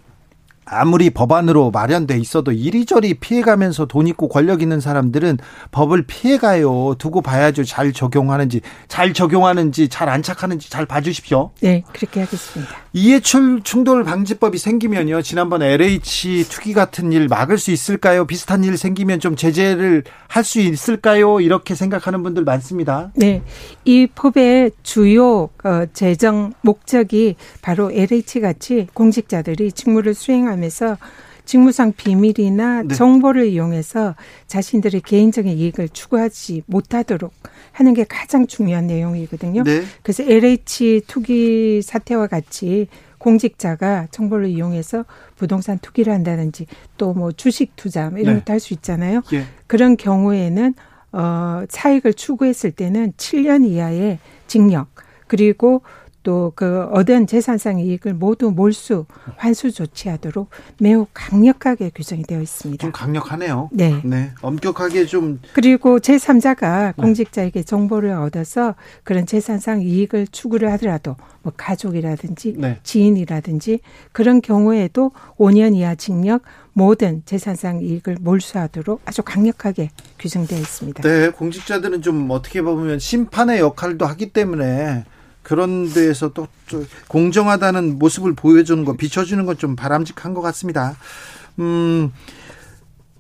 아무리 0.66 1.10
법안으로 1.10 1.72
마련돼 1.72 2.18
있어도 2.20 2.52
이리저리 2.52 3.16
피해가면서 3.16 3.86
돈 3.88 4.08
있고 4.08 4.30
권력 4.30 4.62
있는 4.62 4.80
사람들은 4.80 5.40
법을 5.72 6.04
피해가요. 6.04 6.96
두고 6.98 7.22
봐야죠. 7.22 7.64
잘 7.64 7.92
적용하는지, 7.94 8.62
잘 8.88 9.14
적용하는지, 9.14 9.90
잘 9.90 10.08
안착하는지 10.10 10.70
잘 10.70 10.86
봐주십시오. 10.86 11.52
네, 11.62 11.84
그렇게 11.92 12.20
하겠습니다. 12.22 12.72
이해충 12.94 13.64
충돌 13.64 14.04
방지법이 14.04 14.58
생기면요. 14.58 15.22
지난번 15.22 15.64
LH 15.64 16.46
투기 16.50 16.74
같은 16.74 17.12
일 17.12 17.28
막을 17.28 17.58
수 17.58 17.72
있을까요? 17.72 18.26
비슷한 18.28 18.64
일 18.64 18.78
생기면 18.78 19.20
좀 19.20 19.36
제재를 19.36 20.04
할 20.28 20.42
수 20.44 20.60
있을까요? 20.60 21.40
이렇게 21.40 21.76
생각하는 21.76 22.24
분들 22.24 22.44
많습니다. 22.44 23.12
네, 23.16 23.42
이 23.86 24.08
법의 24.08 24.72
주요 24.84 25.50
어, 25.64 25.86
재정 25.94 26.54
목적이 26.62 27.36
바로 27.62 27.92
LH 27.92 28.42
같이 28.42 28.88
공직자들이 28.94 29.72
직무를 29.72 30.14
수행하는 30.14 30.61
포함해서 30.62 30.98
직무상 31.44 31.94
비밀이나 31.94 32.84
네. 32.84 32.96
정보를 32.96 33.48
이용해서 33.48 34.16
자신들의 34.48 35.02
개인적인 35.02 35.58
이익을 35.58 35.90
추구하지 35.90 36.64
못하도록 36.68 37.34
하는 37.74 37.94
게 37.94 38.06
가장 38.06 38.48
중요한 38.48 38.88
내용이거든요. 38.88 39.64
네. 39.64 39.84
그래서 40.04 40.24
LH 40.24 41.02
투기 41.08 41.82
사태와 41.82 42.28
같이 42.28 42.88
공직자가 43.18 44.08
정보를 44.12 44.48
이용해서 44.50 45.06
부동산 45.36 45.80
투기를 45.80 46.14
한다든지 46.14 46.68
또 46.98 47.14
뭐 47.14 47.32
주식 47.32 47.76
투자 47.76 48.10
뭐 48.10 48.20
이런 48.20 48.36
네. 48.36 48.40
것도 48.42 48.54
할수 48.54 48.74
있잖아요. 48.76 49.22
예. 49.34 49.46
그런 49.68 49.98
경우에는 49.98 50.74
어 51.12 51.64
차익을 51.68 52.14
추구했을 52.14 52.72
때는 52.72 53.14
7년 53.18 53.68
이하의 53.68 54.20
징역 54.48 54.88
그리고 55.28 55.82
또 56.24 56.52
그 56.56 56.84
얻은 56.92 57.28
재산상 57.28 57.80
이익을 57.80 58.14
모두 58.14 58.52
몰수 58.52 59.06
환수 59.38 59.72
조치하도록 59.72 60.50
매우 60.80 61.08
강력하게 61.14 61.92
규정이 61.94 62.24
되어 62.24 62.42
있습니다. 62.42 62.82
좀 62.82 62.92
강력하네요. 62.92 63.70
네. 63.72 64.02
네. 64.04 64.32
엄격하게 64.42 65.06
좀 65.06 65.40
그리고 65.54 66.00
제3자가 66.00 66.96
공직자에게 66.98 67.64
정보를 67.64 68.12
얻어서 68.12 68.76
그런 69.04 69.26
재산상 69.26 69.82
이익을 69.82 70.28
추구를 70.28 70.72
하더라도 70.74 71.16
뭐 71.42 71.54
가족이라든지 71.56 72.56
네. 72.58 72.80
지인이라든지 72.84 73.80
그런 74.12 74.42
경우에도 74.42 75.12
5년 75.38 75.76
이하 75.76 75.96
징역 75.96 76.44
모든 76.74 77.24
재산상 77.26 77.82
이익을 77.82 78.18
몰수하도록 78.22 79.02
아주 79.06 79.24
강력하게 79.24 79.90
규정되어 80.20 80.60
있습니다. 80.60 81.02
네, 81.04 81.30
공직자들은 81.30 82.02
좀 82.02 82.30
어떻게 82.30 82.62
보면 82.62 83.00
심판의 83.00 83.60
역할도 83.60 84.06
하기 84.06 84.32
때문에 84.32 85.06
그런 85.52 85.92
데에서 85.92 86.30
또, 86.30 86.48
또 86.70 86.86
공정하다는 87.10 88.00
모습을 88.00 88.36
보여주는 88.36 88.86
거, 88.86 88.94
비춰주는 88.96 89.46
건좀 89.46 89.76
바람직한 89.76 90.34
것 90.34 90.40
같습니다. 90.40 90.96
음, 91.60 92.14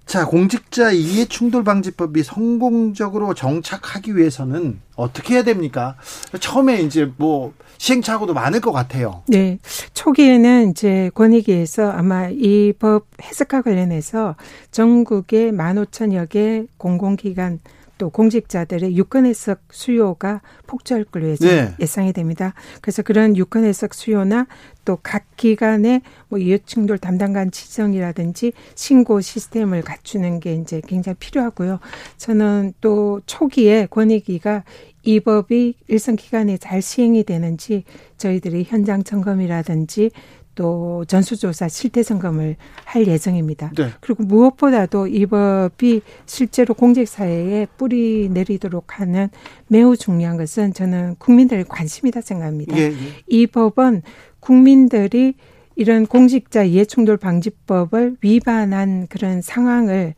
자, 0.05 0.25
공직자 0.25 0.91
이해 0.91 1.25
충돌 1.25 1.65
방지법이 1.65 2.23
성공적으로 2.23 3.33
정착하기 3.33 4.15
위해서는 4.15 4.79
어떻게 4.95 5.33
해야 5.33 5.43
됩니까? 5.43 5.97
처음에 6.39 6.81
이제 6.81 7.11
뭐 7.17 7.53
시행착오도 7.77 8.33
많을 8.33 8.61
것 8.61 8.71
같아요. 8.71 9.23
네. 9.27 9.59
초기에는 9.93 10.71
이제 10.71 11.11
권익위에서 11.13 11.91
아마 11.91 12.29
이 12.29 12.71
법 12.79 13.07
해석과 13.21 13.61
관련해서 13.61 14.37
전국에 14.71 15.51
15,000여 15.51 16.29
개 16.29 16.63
공공기관 16.77 17.59
또 18.01 18.09
공직자들의 18.09 18.97
유권 18.97 19.27
해석 19.27 19.59
수요가 19.69 20.41
폭주할 20.65 21.03
걸로 21.03 21.29
예상, 21.29 21.47
네. 21.47 21.75
예상이 21.79 22.13
됩니다. 22.13 22.55
그래서 22.81 23.03
그런 23.03 23.37
유권 23.37 23.63
해석 23.63 23.93
수요나 23.93 24.47
또 24.85 24.97
각 25.03 25.25
기관의 25.37 26.01
뭐 26.27 26.39
이해충돌 26.39 26.97
담당관 26.97 27.51
지정이라든지 27.51 28.53
신고 28.73 29.21
시스템을 29.21 29.83
갖추는 29.83 30.39
게 30.39 30.55
이제 30.55 30.81
굉장히 30.87 31.15
필요하고요. 31.19 31.79
저는 32.17 32.73
또 32.81 33.21
초기에 33.27 33.85
권익위가 33.91 34.63
이 35.03 35.19
법이 35.19 35.75
일선 35.87 36.15
기간에 36.15 36.57
잘 36.57 36.81
시행이 36.81 37.23
되는지 37.23 37.83
저희들이 38.17 38.65
현장 38.67 39.03
점검이라든지 39.03 40.09
또 40.55 41.05
전수조사 41.05 41.67
실태 41.67 42.03
점검을 42.03 42.55
할 42.85 43.07
예정입니다. 43.07 43.71
네. 43.77 43.89
그리고 43.99 44.23
무엇보다도 44.23 45.07
이 45.07 45.25
법이 45.25 46.01
실제로 46.25 46.73
공직 46.73 47.07
사회에 47.07 47.67
뿌리 47.77 48.29
내리도록 48.29 48.99
하는 48.99 49.29
매우 49.67 49.95
중요한 49.95 50.37
것은 50.37 50.73
저는 50.73 51.15
국민들의 51.19 51.65
관심이다 51.67 52.21
생각합니다. 52.21 52.77
예, 52.77 52.83
예. 52.83 52.95
이 53.27 53.47
법은 53.47 54.01
국민들이 54.39 55.35
이런 55.75 56.05
공직자 56.05 56.63
이해충돌 56.63 57.17
방지법을 57.17 58.17
위반한 58.21 59.07
그런 59.07 59.41
상황을 59.41 60.15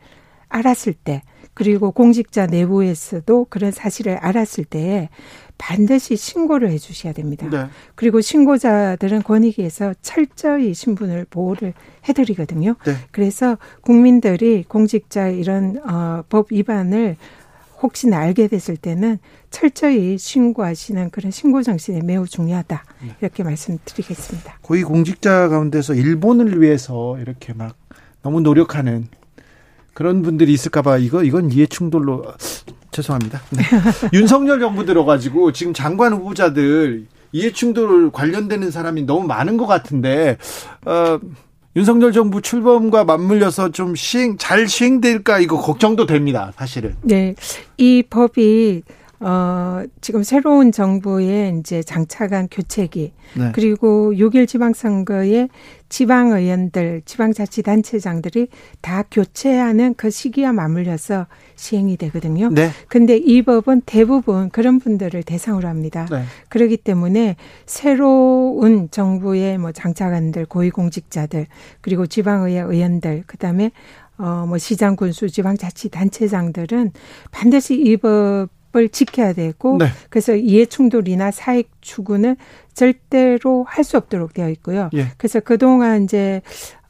알았을 0.48 0.92
때 0.92 1.22
그리고 1.54 1.92
공직자 1.92 2.46
내부에서도 2.46 3.46
그런 3.48 3.70
사실을 3.70 4.16
알았을 4.16 4.64
때에 4.64 5.08
반드시 5.56 6.16
신고를 6.16 6.70
해 6.70 6.78
주셔야 6.78 7.12
됩니다. 7.12 7.48
네. 7.48 7.66
그리고 7.94 8.20
신고자들은 8.20 9.22
권익위에서 9.22 9.94
철저히 10.02 10.74
신분을 10.74 11.26
보호를 11.30 11.74
해 12.08 12.12
드리거든요. 12.12 12.74
네. 12.84 12.94
그래서 13.12 13.56
국민들이 13.80 14.64
공직자 14.64 15.28
이런 15.28 15.80
어, 15.88 16.24
법 16.28 16.50
위반을 16.50 17.16
혹시나 17.80 18.18
알게 18.18 18.48
됐을 18.48 18.76
때는 18.76 19.18
철저히 19.50 20.18
신고하시는 20.18 21.10
그런 21.10 21.30
신고 21.30 21.62
정신이 21.62 22.00
매우 22.02 22.26
중요하다 22.26 22.84
네. 23.02 23.16
이렇게 23.20 23.44
말씀드리겠습니다. 23.44 24.58
고위 24.62 24.82
공직자 24.82 25.48
가운데서 25.48 25.94
일본을 25.94 26.60
위해서 26.60 27.18
이렇게 27.18 27.52
막 27.52 27.76
너무 28.22 28.40
노력하는 28.40 29.06
그런 29.94 30.22
분들이 30.22 30.52
있을까봐 30.52 30.98
이거 30.98 31.22
이건 31.22 31.50
이해 31.50 31.66
충돌로 31.66 32.24
죄송합니다. 32.90 33.40
네. 33.50 33.62
윤석열 34.12 34.60
정부 34.60 34.84
들어가지고 34.84 35.52
지금 35.52 35.72
장관 35.72 36.12
후보자들 36.12 37.06
이해충돌 37.32 38.12
관련되는 38.12 38.70
사람이 38.70 39.02
너무 39.02 39.26
많은 39.26 39.56
것 39.56 39.66
같은데 39.66 40.38
어, 40.86 41.18
윤석열 41.76 42.12
정부 42.12 42.40
출범과 42.40 43.02
맞물려서 43.04 43.72
좀 43.72 43.96
시행 43.96 44.38
잘 44.38 44.68
시행될까 44.68 45.40
이거 45.40 45.60
걱정도 45.60 46.06
됩니다. 46.06 46.52
사실은. 46.56 46.94
네, 47.02 47.34
이 47.76 48.04
법이 48.08 48.82
어, 49.20 49.82
지금 50.00 50.22
새로운 50.22 50.72
정부의 50.72 51.58
이제 51.58 51.82
장차관 51.82 52.48
교체기, 52.50 53.12
네. 53.38 53.52
그리고 53.54 54.12
6일 54.12 54.46
지방선거에 54.48 55.48
지방 55.88 56.32
의원들, 56.32 57.02
지방자치단체장들이 57.04 58.48
다 58.80 59.04
교체하는 59.10 59.94
그 59.94 60.10
시기와 60.10 60.52
맞물려서 60.52 61.26
시행이 61.54 61.96
되거든요. 61.98 62.48
네. 62.50 62.70
근데 62.88 63.16
이 63.16 63.42
법은 63.42 63.82
대부분 63.86 64.50
그런 64.50 64.80
분들을 64.80 65.22
대상으로 65.22 65.68
합니다. 65.68 66.06
네. 66.10 66.24
그렇기 66.48 66.78
때문에 66.78 67.36
새로운 67.66 68.90
정부의 68.90 69.58
뭐 69.58 69.70
장차관들, 69.72 70.46
고위공직자들, 70.46 71.46
그리고 71.80 72.06
지방의회 72.06 72.60
의원들, 72.60 73.24
그 73.26 73.36
다음에 73.36 73.70
어, 74.16 74.44
뭐 74.46 74.58
시장 74.58 74.96
군수 74.96 75.28
지방자치단체장들은 75.28 76.92
반드시 77.30 77.74
이 77.80 77.96
법 77.96 78.48
법을 78.74 78.88
지켜야 78.88 79.32
되고 79.32 79.78
네. 79.78 79.86
그래서 80.10 80.34
이해 80.34 80.66
충돌이나 80.66 81.30
사익 81.30 81.70
추구는 81.80 82.36
절대로 82.74 83.64
할 83.68 83.84
수 83.84 83.98
없도록 83.98 84.32
되어 84.32 84.48
있고요. 84.48 84.88
예. 84.94 85.08
그래서 85.18 85.40
그동안 85.40 86.04
이제 86.04 86.40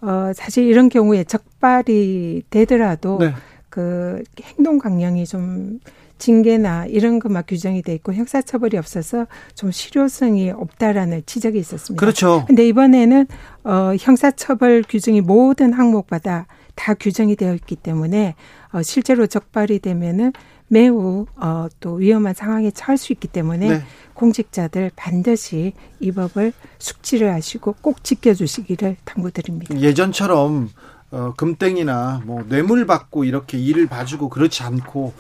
어 0.01 0.31
사실 0.33 0.65
이런 0.65 0.89
경우에 0.89 1.25
적발이 1.25 2.45
되더라도 2.49 3.19
네. 3.19 3.33
그 3.69 4.23
행동 4.41 4.79
강령이 4.79 5.27
좀 5.27 5.81
징계나 6.19 6.87
이런 6.87 7.19
것만 7.19 7.43
규정이 7.49 7.83
돼 7.83 7.93
있고 7.95 8.15
형사처벌이 8.15 8.79
없어서 8.79 9.27
좀 9.57 9.73
실효성이 9.73 10.53
없다라는 10.53 11.25
지적이 11.27 11.59
있었습니다. 11.59 11.99
그렇죠. 12.01 12.45
근데 12.47 12.67
이번에는 12.69 13.27
어 13.65 13.93
형사처벌 13.99 14.85
규정이 14.89 15.21
모든 15.21 15.73
항목마다 15.73 16.47
다 16.77 16.95
규정이 16.95 17.35
되어 17.35 17.55
있기 17.55 17.75
때문에 17.75 18.37
어 18.73 18.83
실제로 18.83 19.27
적발이 19.27 19.81
되면은 19.81 20.33
매우 20.69 21.27
어, 21.37 21.67
또 21.81 21.95
위험한 21.95 22.35
상황에 22.35 22.71
처할 22.71 22.97
수 22.97 23.13
있기 23.13 23.29
때문에 23.29 23.69
네. 23.69 23.83
공직자들 24.15 24.93
반드시 24.97 25.73
이 26.01 26.13
법을 26.13 26.53
숙지를 26.79 27.33
하시고 27.33 27.77
꼭 27.81 28.03
지켜주시기를 28.03 28.97
당부드립니다. 29.05 29.79
예전처럼 29.79 30.71
어, 31.11 31.33
금땡이나 31.37 32.23
뭐 32.25 32.45
뇌물 32.49 32.87
받고 32.87 33.25
이렇게 33.25 33.59
일을 33.59 33.87
봐주고 33.87 34.29
그렇지 34.29 34.63
않고 34.63 35.13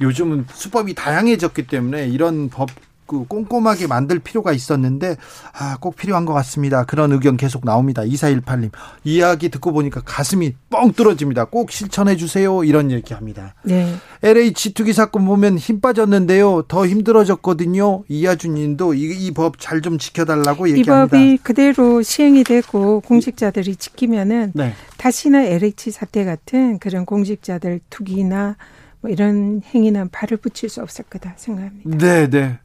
요즘은 0.00 0.46
수법이 0.50 0.94
다양해졌기 0.94 1.66
때문에 1.66 2.08
이런 2.08 2.48
법 2.48 2.70
그 3.12 3.26
꼼꼼하게 3.28 3.88
만들 3.88 4.18
필요가 4.20 4.52
있었는데 4.52 5.16
아, 5.52 5.76
꼭 5.78 5.96
필요한 5.96 6.24
것 6.24 6.32
같습니다. 6.32 6.84
그런 6.84 7.12
의견 7.12 7.36
계속 7.36 7.62
나옵니다. 7.66 8.00
2418님. 8.02 8.70
이야기 9.04 9.50
듣고 9.50 9.72
보니까 9.74 10.00
가슴이 10.02 10.54
뻥 10.70 10.92
뚫어집니다. 10.92 11.44
꼭 11.44 11.70
실천해 11.70 12.16
주세요. 12.16 12.64
이런 12.64 12.90
얘기합니다. 12.90 13.54
네. 13.64 13.94
LH 14.22 14.72
투기 14.72 14.94
사건 14.94 15.26
보면 15.26 15.58
힘 15.58 15.80
빠졌는데요. 15.82 16.62
더 16.68 16.86
힘들어졌거든요. 16.86 18.04
이하준 18.08 18.54
님도 18.54 18.94
이 18.94 19.30
법 19.34 19.58
잘 19.58 19.82
좀 19.82 19.98
지켜달라고 19.98 20.68
얘기합니다. 20.70 21.04
이 21.04 21.08
법이 21.08 21.38
그대로 21.42 22.00
시행이 22.02 22.44
되고 22.44 23.00
공직자들이 23.00 23.76
지키면은 23.76 24.52
네. 24.54 24.72
다시는 24.96 25.44
LH 25.44 25.90
사태 25.90 26.24
같은 26.24 26.78
그런 26.78 27.04
공직자들 27.04 27.80
투기나 27.90 28.56
뭐 29.00 29.10
이런 29.10 29.60
행위는 29.74 30.10
발을 30.10 30.36
붙일 30.36 30.68
수 30.68 30.80
없을 30.80 31.04
거다 31.10 31.34
생각합니다. 31.36 31.98
네, 31.98 32.30
네. 32.30 32.58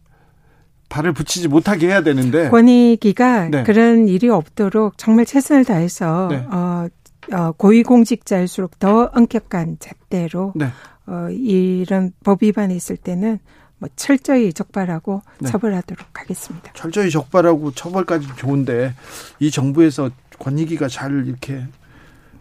발을 0.89 1.13
붙이지 1.13 1.47
못하게 1.47 1.88
해야 1.88 2.02
되는데 2.02 2.50
권익위가 2.50 3.50
네. 3.50 3.63
그런 3.63 4.08
일이 4.08 4.30
없도록 4.30 4.97
정말 4.97 5.26
최선을 5.26 5.65
다해서 5.65 6.28
네. 6.32 6.45
어, 6.50 6.88
어, 7.34 7.52
고위공직자일수록 7.54 8.80
더 8.80 9.10
엄격한 9.13 9.78
잣대로 9.80 10.54
네. 10.56 10.67
어, 11.08 11.28
이런 11.30 12.12
법 12.23 12.43
위반이 12.43 12.76
있을 12.76 12.97
때는 12.97 13.39
뭐 13.80 13.89
철저히 13.95 14.54
적발하고 14.54 15.21
네. 15.39 15.50
처벌하도록 15.50 16.08
하겠습니다. 16.13 16.71
철저히 16.73 17.12
적발하고 17.12 17.71
처벌까지 17.71 18.28
좋은데 18.38 18.93
이 19.39 19.52
정부에서 19.52 20.10
권익위가 20.39 20.88
잘 20.88 21.26
이렇게 21.28 21.63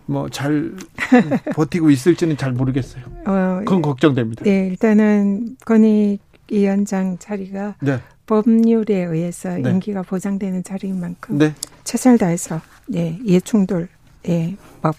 뭐잘 0.07 0.73
버티고 1.55 1.91
있을지는 1.91 2.37
잘 2.37 2.53
모르겠어요. 2.53 3.03
어, 3.27 3.59
그건 3.61 3.83
걱정됩니다. 3.83 4.45
네, 4.45 4.69
일단은 4.69 5.57
권익위원장 5.65 7.19
자리가 7.19 7.75
네. 7.81 8.01
법률에 8.27 9.05
의해서 9.05 9.51
네. 9.57 9.71
임기가 9.71 10.03
보장되는 10.03 10.65
자리인 10.65 11.01
만큼 11.01 11.39
네. 11.39 11.55
최선을 11.85 12.19
다해서 12.19 12.61
예, 12.95 13.19
이해충돌 13.25 13.89
예, 14.29 14.57
법 14.83 14.97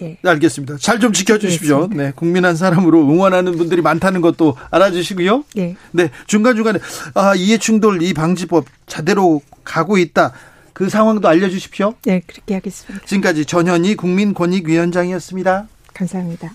예. 0.00 0.18
네, 0.22 0.30
알겠습니다. 0.30 0.76
잘 0.78 1.00
좀 1.00 1.12
지켜주십시오. 1.12 1.88
네, 1.88 2.12
국민 2.14 2.44
한 2.44 2.54
사람으로 2.54 3.00
응원하는 3.00 3.56
분들이 3.56 3.82
많다는 3.82 4.20
것도 4.20 4.56
알아주시고요. 4.70 5.44
네. 5.56 5.76
네, 5.90 6.10
중간중간에, 6.28 6.78
아, 7.14 7.34
이해충돌 7.34 8.00
이 8.02 8.14
방지법 8.14 8.66
제대로 8.86 9.42
가고 9.64 9.98
있다. 9.98 10.32
그 10.72 10.88
상황도 10.88 11.26
알려주십시오. 11.28 11.94
네, 12.04 12.22
그렇게 12.24 12.54
하겠습니다. 12.54 13.04
지금까지 13.04 13.44
전현희 13.44 13.96
국민권익위원장이었습니다. 13.96 15.66
감사합니다. 15.92 16.54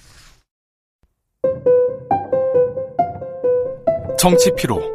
정치 4.17 4.49
피로. 4.55 4.94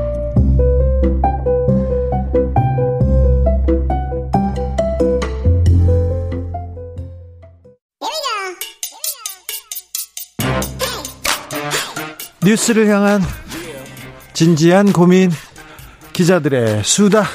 뉴스를 12.43 12.87
향한 12.87 13.21
진지한 14.33 14.91
고민 14.91 15.31
기자들의 16.11 16.83
수다. 16.83 17.25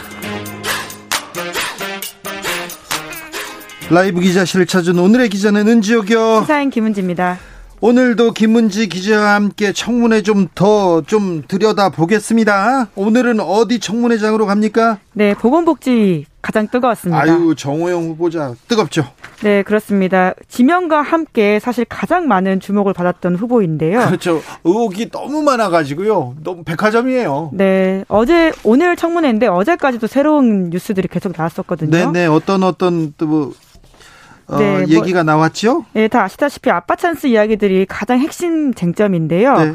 라이브 3.89 4.21
기자실을 4.21 4.67
찾은 4.67 4.99
오늘의 4.99 5.29
기자는 5.29 5.69
은지옥이요. 5.69 6.41
시사인 6.43 6.71
김은지입니다 6.71 7.39
오늘도 7.81 8.33
김문지 8.33 8.89
기자와 8.89 9.35
함께 9.35 9.73
청문회 9.73 10.23
좀 10.23 10.49
더좀 10.55 11.05
좀 11.07 11.43
들여다 11.47 11.91
보겠습니다. 11.91 12.89
오늘은 12.95 13.41
어디 13.41 13.81
청문회장으로 13.81 14.47
갑니까? 14.47 14.99
네, 15.13 15.35
보건복지 15.35 16.25
가장 16.41 16.69
뜨거웠습니다. 16.69 17.21
아유, 17.21 17.55
정호영 17.57 18.11
후보자 18.11 18.55
뜨겁죠? 18.69 19.05
네, 19.43 19.63
그렇습니다. 19.63 20.33
지명과 20.49 21.03
함께 21.03 21.59
사실 21.59 21.85
가장 21.85 22.29
많은 22.29 22.61
주목을 22.61 22.93
받았던 22.93 23.37
후보인데요. 23.37 24.07
그렇죠. 24.07 24.41
의혹이 24.65 25.11
너무 25.11 25.43
많아가지고요. 25.43 26.37
너무 26.43 26.63
백화점이에요. 26.65 27.51
네, 27.53 28.05
어제, 28.09 28.53
오늘 28.65 28.97
청문회인데 28.97 29.49
어제까지도 29.49 30.07
새로운 30.07 30.71
뉴스들이 30.71 31.09
계속 31.09 31.33
나왔었거든요. 31.37 31.91
네, 31.91 32.07
네. 32.13 32.27
어떤 32.27 32.63
어떤 32.63 33.13
또 33.19 33.27
뭐 33.27 33.53
어, 34.49 34.59
네, 34.59 34.73
뭐 34.73 34.81
얘기가 34.83 35.25
뭐, 35.25 35.35
나왔죠? 35.35 35.85
네, 35.93 36.09
다 36.09 36.23
아시다시피 36.23 36.71
아빠 36.71 36.95
찬스 36.97 37.27
이야기들이 37.27 37.87
가장 37.87 38.19
핵심 38.19 38.73
쟁점인데요. 38.75 39.59
네. 39.59 39.75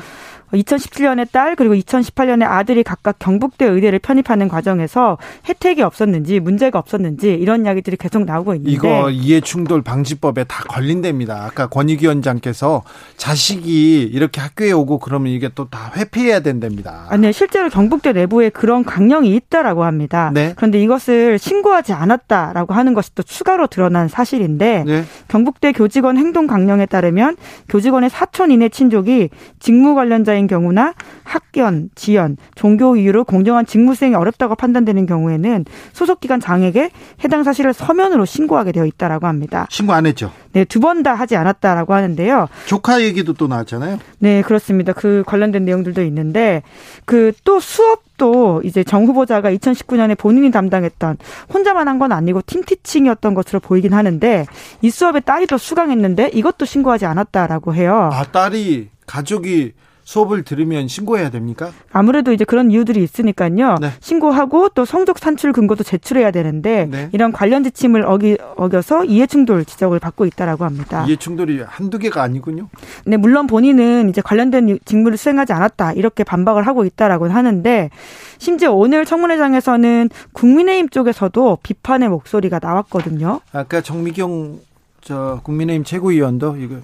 2017년에 0.54 1.32
딸 1.32 1.56
그리고 1.56 1.74
2018년에 1.76 2.44
아들이 2.44 2.84
각각 2.84 3.18
경북대 3.20 3.66
의대를 3.66 4.00
편입하는 4.00 4.48
과정에서 4.48 5.18
혜택이 5.48 5.82
없었는지 5.82 6.40
문제가 6.40 6.78
없었는지 6.80 7.34
이런 7.34 7.66
이야기들이 7.66 7.98
계속 7.98 8.26
나오고 8.26 8.54
있는데 8.56 8.72
이거 8.72 9.10
이해충돌 9.10 9.82
방지법에 9.82 10.44
다 10.44 10.64
걸린답니다. 10.68 11.44
아까 11.46 11.68
권익위원장께서 11.68 12.84
자식이 13.18 14.02
이렇게 14.04 14.42
학교에 14.42 14.72
오고 14.72 15.00
그러면 15.00 15.32
이게 15.34 15.50
또 15.50 15.72
다 15.72 15.92
회피해야 15.96 16.42
된답니다. 16.42 17.06
아니 17.10 17.22
네, 17.22 17.32
실제로 17.32 17.70
경북대 17.70 18.12
내부에 18.12 18.50
그런 18.50 18.84
강령이 18.84 19.34
있다라고 19.36 19.86
합니다. 19.86 20.32
네. 20.34 20.54
그런데 20.58 20.82
이것을 20.82 21.40
신고하지 21.40 21.94
않았다라고 21.94 22.74
하는 22.74 22.94
것이 22.94 23.16
또 23.16 23.24
추가로 23.24 23.68
드러난 23.68 24.10
사실인데 24.10 24.84
네. 24.86 25.04
경북대 25.30 25.72
교직원 25.72 26.18
행동 26.18 26.48
강령에 26.48 26.86
따르면 26.88 27.38
교직원의 27.70 28.10
사촌 28.10 28.52
이내 28.52 28.68
친족이 28.68 29.30
직무 29.60 29.96
관련자인 29.96 30.40
인 30.41 30.47
경우나 30.47 30.93
학견, 31.23 31.89
지연, 31.95 32.36
종교 32.56 32.95
이유로 32.95 33.23
공정한 33.25 33.65
직무 33.65 33.95
수행이 33.95 34.15
어렵다고 34.15 34.56
판단되는 34.56 35.06
경우에는 35.06 35.65
소속 35.93 36.19
기관 36.19 36.39
장에게 36.39 36.89
해당 37.23 37.43
사실을 37.43 37.73
서면으로 37.73 38.25
신고하게 38.25 38.71
되어 38.71 38.86
있다라고 38.86 39.27
합니다. 39.27 39.67
신고 39.69 39.93
안 39.93 40.06
했죠? 40.06 40.32
네, 40.54 40.65
두 40.65 40.80
번 40.82 41.04
다 41.04 41.13
하지 41.13 41.36
않았다라고 41.38 41.93
하는데요. 41.93 42.47
조카 42.65 43.01
얘기도 43.01 43.34
또 43.34 43.47
나왔잖아요. 43.47 43.99
네, 44.19 44.41
그렇습니다. 44.41 44.91
그 44.93 45.23
관련된 45.25 45.63
내용들도 45.65 46.04
있는데 46.04 46.63
그 47.06 47.32
또 47.45 47.60
수업도 47.60 48.62
이제 48.65 48.84
정 48.84 49.06
후보자가 49.06 49.51
2019년에 49.51 50.17
본인이 50.17 50.51
담당했던 50.51 51.17
혼자만 51.54 51.88
한 51.88 51.99
건 52.01 52.12
아니고 52.12 52.41
팀 52.47 52.63
티칭이었던 52.63 53.34
것으로 53.36 53.60
보이긴 53.60 53.93
하는데 53.93 54.45
이 54.82 54.89
수업에 54.89 55.19
딸이 55.19 55.45
또 55.47 55.58
수강했는데 55.60 56.30
이것도 56.34 56.65
신고하지 56.65 57.06
않았다라고 57.06 57.75
해요. 57.75 58.10
아, 58.12 58.23
딸이 58.23 58.89
가족이 59.06 59.73
수업을 60.04 60.44
들으면 60.44 60.88
신고해야 60.88 61.30
됩니까? 61.30 61.72
아무래도 61.92 62.32
이제 62.34 62.44
그런 62.44 62.72
이유들이 62.72 63.04
있으니까요. 63.04 63.76
네. 63.80 63.92
신고하고 64.00 64.70
또 64.70 64.86
성적 64.86 65.20
산출 65.20 65.52
근거도 65.54 65.84
제출해야 65.84 66.32
되는데 66.32 66.88
네. 66.90 67.10
이런 67.12 67.32
관련 67.32 67.64
지침을 67.64 68.04
어기, 68.06 68.38
어겨서 68.56 69.06
이해충돌 69.06 69.66
지적을 69.66 70.00
받고 70.00 70.26
있다라고 70.26 70.66
합니다. 70.66 71.06
이해충돌이 71.08 71.62
한두 71.66 72.00
개가 72.00 72.22
아니군요. 72.22 72.68
네, 73.06 73.18
물론 73.18 73.48
본인은 73.48 74.10
이제 74.10 74.22
관련된 74.22 74.80
직무를 74.86 75.18
수행하지 75.18 75.54
않았다 75.54 75.94
이렇게 75.94 76.24
반박을 76.24 76.68
하고 76.68 76.86
있다라고 76.86 77.30
하는데 77.30 77.90
심지어 78.38 78.74
오늘 78.74 79.06
청문회장에서는 79.06 80.10
국민의힘 80.34 80.90
쪽에서도 80.90 81.60
비판의 81.64 82.10
목소리가 82.10 82.60
나왔거든요. 82.62 83.42
아까 83.52 83.82
정미경 83.82 84.60
저 85.02 85.40
국민의힘 85.44 85.84
최고위원도 85.84 86.58
이거 86.58 86.76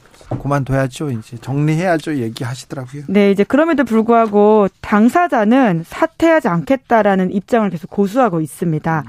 그만둬야죠. 0.42 1.12
이제 1.12 1.38
정리해야죠. 1.38 2.18
얘기하시더라고요. 2.18 3.04
네, 3.08 3.32
이제 3.32 3.44
그럼에도 3.44 3.84
불구하고 3.84 4.68
당사자는 4.82 5.84
사퇴하지 5.88 6.48
않겠다라는 6.48 7.32
입장을 7.32 7.70
계속 7.70 7.90
고수하고 7.90 8.42
있습니다. 8.42 9.04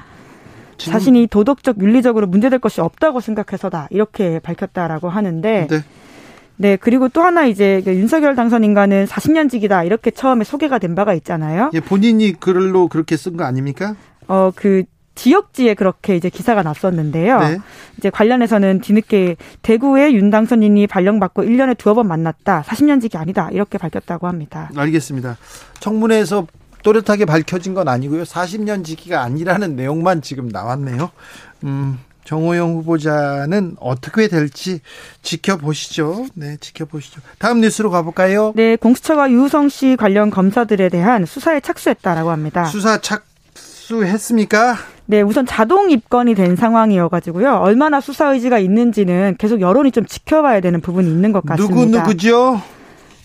자신이 0.76 1.26
도덕적, 1.26 1.80
윤리적으로 1.80 2.28
문제될 2.28 2.60
것이 2.60 2.80
없다고 2.80 3.20
생각해서다. 3.20 3.88
이렇게 3.90 4.38
밝혔다라고 4.38 5.08
하는데. 5.08 5.66
네. 5.68 5.80
네, 6.60 6.76
그리고 6.76 7.08
또 7.08 7.22
하나 7.22 7.46
이제 7.46 7.80
그 7.84 7.94
윤석열 7.94 8.34
당선인과는 8.34 9.06
40년직이다. 9.06 9.86
이렇게 9.86 10.10
처음에 10.10 10.44
소개가 10.44 10.78
된 10.78 10.94
바가 10.94 11.14
있잖아요. 11.14 11.70
예, 11.72 11.80
본인이 11.80 12.32
글로 12.32 12.88
그렇게 12.88 13.16
쓴 13.16 13.36
거 13.36 13.44
아닙니까? 13.44 13.94
어, 14.26 14.50
그 14.54 14.84
지역지에 15.18 15.74
그렇게 15.74 16.14
이제 16.14 16.30
기사가 16.30 16.62
났었는데요. 16.62 17.40
네. 17.40 17.58
이제 17.98 18.08
관련해서는 18.08 18.80
뒤늦게 18.80 19.36
대구의 19.62 20.14
윤 20.14 20.30
당선인이 20.30 20.86
발령받고 20.86 21.42
1년에 21.42 21.76
두어 21.76 21.94
번 21.94 22.06
만났다. 22.06 22.62
40년직이 22.62 23.16
아니다. 23.16 23.48
이렇게 23.50 23.78
밝혔다고 23.78 24.28
합니다. 24.28 24.70
알겠습니다. 24.76 25.36
청문회에서 25.80 26.46
또렷하게 26.84 27.24
밝혀진 27.24 27.74
건 27.74 27.88
아니고요. 27.88 28.22
40년 28.22 28.84
지기가 28.84 29.22
아니라는 29.22 29.74
내용만 29.74 30.22
지금 30.22 30.48
나왔네요. 30.48 31.10
음, 31.64 31.98
정호영 32.24 32.74
후보자는 32.76 33.76
어떻게 33.80 34.28
될지 34.28 34.80
지켜보시죠. 35.22 36.26
네, 36.34 36.56
지켜보시죠. 36.60 37.20
다음 37.38 37.60
뉴스로 37.60 37.90
가볼까요? 37.90 38.52
네, 38.54 38.76
공수처가 38.76 39.32
유우성 39.32 39.68
씨 39.68 39.96
관련 39.98 40.30
검사들에 40.30 40.90
대한 40.90 41.26
수사에 41.26 41.58
착수했다라고 41.58 42.30
합니다. 42.30 42.66
수사 42.66 43.00
착수했습니까? 43.00 44.76
네, 45.10 45.22
우선 45.22 45.46
자동 45.46 45.90
입건이 45.90 46.34
된 46.34 46.54
상황이어가지고요. 46.54 47.54
얼마나 47.62 47.98
수사 47.98 48.30
의지가 48.34 48.58
있는지는 48.58 49.36
계속 49.38 49.62
여론이 49.62 49.90
좀 49.90 50.04
지켜봐야 50.04 50.60
되는 50.60 50.82
부분이 50.82 51.08
있는 51.08 51.32
것 51.32 51.46
같습니다. 51.46 51.74
누구 51.74 51.86
누구죠? 51.86 52.60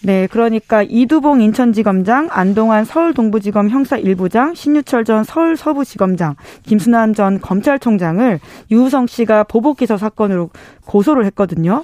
네, 0.01 0.27
그러니까 0.31 0.81
이두봉 0.81 1.41
인천지검장, 1.41 2.29
안동환 2.31 2.85
서울동부지검 2.85 3.69
형사 3.69 3.97
1부장, 3.97 4.55
신유철 4.55 5.03
전 5.03 5.25
서울 5.25 5.57
서부지검장, 5.57 6.37
김순환 6.65 7.13
전 7.13 7.41
검찰총장을 7.41 8.39
유우성 8.71 9.07
씨가 9.07 9.43
보복기소 9.43 9.97
사건으로 9.97 10.51
고소를 10.85 11.25
했거든요. 11.25 11.83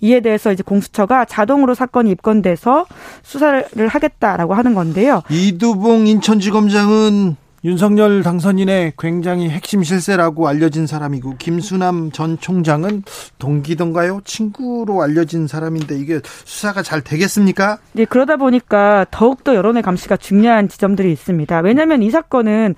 이에 0.00 0.20
대해서 0.20 0.52
이제 0.52 0.62
공수처가 0.62 1.26
자동으로 1.26 1.74
사건이 1.74 2.10
입건돼서 2.12 2.86
수사를 3.22 3.88
하겠다라고 3.88 4.54
하는 4.54 4.72
건데요. 4.72 5.20
이두봉 5.28 6.06
인천지검장은 6.06 7.43
윤석열 7.64 8.22
당선인의 8.22 8.92
굉장히 8.98 9.48
핵심 9.48 9.82
실세라고 9.82 10.46
알려진 10.48 10.86
사람이고 10.86 11.36
김수남 11.38 12.12
전 12.12 12.38
총장은 12.38 13.04
동기던가요? 13.38 14.20
친구로 14.26 15.02
알려진 15.02 15.46
사람인데 15.46 15.98
이게 15.98 16.20
수사가 16.44 16.82
잘 16.82 17.00
되겠습니까? 17.00 17.78
네, 17.92 18.04
그러다 18.04 18.36
보니까 18.36 19.06
더욱더 19.10 19.54
여론의 19.54 19.82
감시가 19.82 20.18
중요한 20.18 20.68
지점들이 20.68 21.10
있습니다. 21.10 21.60
왜냐하면 21.60 22.02
이 22.02 22.10
사건은 22.10 22.74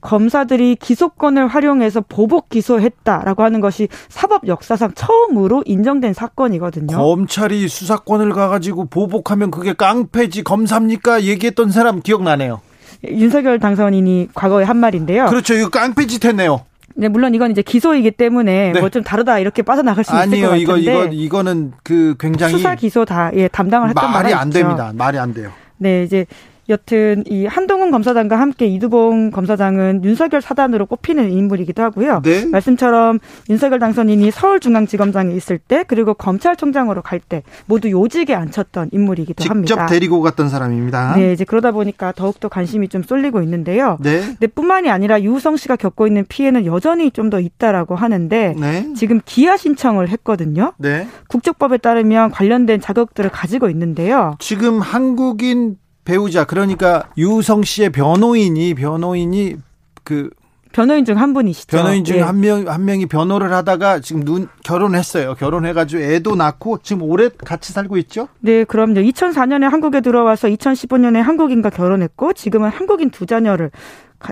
검사들이 0.00 0.76
기소권을 0.80 1.46
활용해서 1.46 2.00
보복 2.00 2.48
기소했다라고 2.48 3.44
하는 3.44 3.60
것이 3.60 3.88
사법 4.08 4.48
역사상 4.48 4.94
처음으로 4.94 5.62
인정된 5.64 6.12
사건이거든요. 6.12 6.96
검찰이 6.96 7.68
수사권을 7.68 8.32
가가지고 8.32 8.86
보복하면 8.86 9.52
그게 9.52 9.74
깡패지 9.74 10.42
검사입니까? 10.42 11.22
얘기했던 11.22 11.70
사람 11.70 12.02
기억나네요. 12.02 12.60
윤석열 13.10 13.58
당선인이 13.58 14.28
과거에 14.34 14.64
한 14.64 14.76
말인데요. 14.76 15.26
그렇죠. 15.26 15.54
이거 15.54 15.68
깡패짓 15.68 16.24
했네요. 16.24 16.62
네, 16.96 17.08
물론 17.08 17.34
이건 17.34 17.50
이제 17.50 17.60
기소이기 17.62 18.12
때문에 18.12 18.72
네. 18.72 18.80
뭐좀 18.80 19.02
다르다 19.02 19.40
이렇게 19.40 19.62
빠져나갈 19.62 20.04
수 20.04 20.12
아니요, 20.12 20.36
있을 20.36 20.66
것 20.66 20.72
같은데. 20.72 20.90
아니요, 20.90 21.02
이거 21.02 21.04
이거 21.06 21.12
이거는 21.12 21.72
그 21.82 22.14
굉장히 22.20 22.52
수사 22.52 22.74
기소 22.76 23.04
다 23.04 23.30
예, 23.34 23.48
담당을 23.48 23.88
했던 23.88 24.12
말이 24.12 24.32
안. 24.32 24.50
됩니다. 24.50 24.92
말이 24.94 25.18
안 25.18 25.34
돼요. 25.34 25.50
네, 25.78 26.04
이제 26.04 26.24
여튼 26.68 27.24
이 27.26 27.46
한동훈 27.46 27.90
검사장과 27.90 28.38
함께 28.38 28.66
이두봉 28.66 29.30
검사장은 29.32 30.04
윤석열 30.04 30.40
사단으로 30.40 30.86
꼽히는 30.86 31.30
인물이기도 31.32 31.82
하고요. 31.82 32.22
네? 32.22 32.46
말씀처럼 32.46 33.18
윤석열 33.50 33.78
당선인이 33.80 34.30
서울중앙지검장에 34.30 35.34
있을 35.34 35.58
때 35.58 35.84
그리고 35.86 36.14
검찰총장으로 36.14 37.02
갈 37.02 37.20
때 37.26 37.42
모두 37.66 37.90
요직에 37.90 38.34
앉혔던 38.34 38.90
인물이기도 38.92 39.42
직접 39.42 39.50
합니다. 39.50 39.66
직접 39.66 39.86
데리고 39.86 40.20
갔던 40.20 40.48
사람입니다. 40.50 41.16
네, 41.16 41.32
이제 41.32 41.44
그러다 41.44 41.70
보니까 41.72 42.12
더욱더 42.12 42.48
관심이 42.48 42.88
좀 42.88 43.02
쏠리고 43.02 43.40
있는데요. 43.42 43.96
네. 44.00 44.20
네 44.38 44.46
뿐만이 44.46 44.90
아니라 44.90 45.22
유우성 45.22 45.56
씨가 45.56 45.76
겪고 45.76 46.06
있는 46.06 46.24
피해는 46.28 46.66
여전히 46.66 47.10
좀 47.10 47.24
더 47.30 47.40
있다라고 47.40 47.96
하는데 47.96 48.54
네. 48.60 48.92
지금 48.94 49.18
기아 49.24 49.56
신청을 49.56 50.10
했거든요. 50.10 50.74
네. 50.76 51.08
국적법에 51.28 51.78
따르면 51.78 52.30
관련된 52.30 52.80
자격들을 52.82 53.30
가지고 53.30 53.70
있는데요. 53.70 54.36
지금 54.40 54.80
한국인 54.80 55.76
배우자 56.04 56.44
그러니까 56.44 57.04
유성 57.16 57.64
씨의 57.64 57.90
변호인이 57.90 58.74
변호인이 58.74 59.56
그 60.04 60.30
변호인 60.72 61.04
중 61.04 61.16
한 61.16 61.32
분이시죠. 61.32 61.76
변호인 61.76 62.04
중 62.04 62.20
한 62.20 62.40
명, 62.40 62.66
한 62.68 62.84
명이 62.84 63.06
변호를 63.06 63.52
하다가 63.52 64.00
지금 64.00 64.24
눈, 64.24 64.48
결혼했어요. 64.64 65.34
결혼해가지고 65.36 66.02
애도 66.02 66.34
낳고 66.34 66.78
지금 66.82 67.02
오래 67.02 67.28
같이 67.28 67.72
살고 67.72 67.96
있죠? 67.98 68.26
네, 68.40 68.64
그럼요. 68.64 68.94
2004년에 68.94 69.68
한국에 69.70 70.00
들어와서 70.00 70.48
2015년에 70.48 71.18
한국인과 71.22 71.70
결혼했고 71.70 72.32
지금은 72.32 72.70
한국인 72.70 73.10
두 73.10 73.24
자녀를 73.24 73.70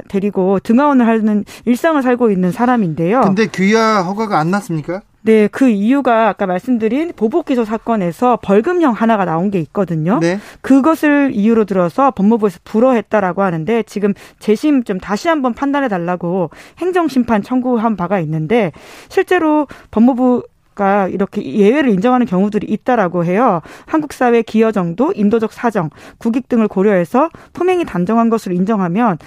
데리고 0.09 0.59
등하원을 0.59 1.07
하는 1.07 1.45
일상을 1.65 2.03
살고 2.03 2.31
있는 2.33 2.51
사람인데요. 2.51 3.21
근데 3.21 3.47
귀화 3.47 4.03
허가가 4.03 4.39
안 4.41 4.51
났습니까? 4.51 5.03
네, 5.25 5.49
그 5.49 5.69
이유가 5.69 6.29
아까 6.29 6.47
말씀드린 6.47 7.13
보복 7.15 7.47
기소 7.47 7.65
사건에서 7.65 8.39
벌금형 8.43 8.93
하나가 8.93 9.25
나온 9.25 9.51
게 9.51 9.61
있거든요. 9.61 10.19
네. 10.21 10.39
그것을 10.61 11.31
이유로 11.33 11.65
들어서 11.65 12.11
법무부에서 12.11 12.61
불허했다라고 12.65 13.43
하는데 13.43 13.83
지금 13.85 14.15
재심 14.41 14.83
좀 14.83 14.99
다시 14.99 15.29
한번 15.29 15.55
판단해 15.55 15.89
달라고 15.89 16.51
행정 16.79 17.07
심판 17.09 17.43
청구한 17.43 17.97
바가 17.97 18.19
있는데 18.21 18.73
실제로 19.09 19.67
법무부 19.91 20.43
가 20.75 21.07
이렇게 21.09 21.45
예외를 21.45 21.91
인정하는 21.91 22.27
경우들이 22.27 22.67
있다라고 22.67 23.27
해요. 23.27 23.61
한국 23.85 24.15
사회 24.15 24.41
기여 24.41 24.73
정도, 24.73 25.13
인도적 25.15 25.53
사정, 25.53 25.91
국익 26.17 26.49
등을 26.49 26.67
고려해서 26.67 27.29
품행이 27.53 27.85
단정한 27.85 28.31
것으로 28.31 28.55
인정하면 28.55 29.19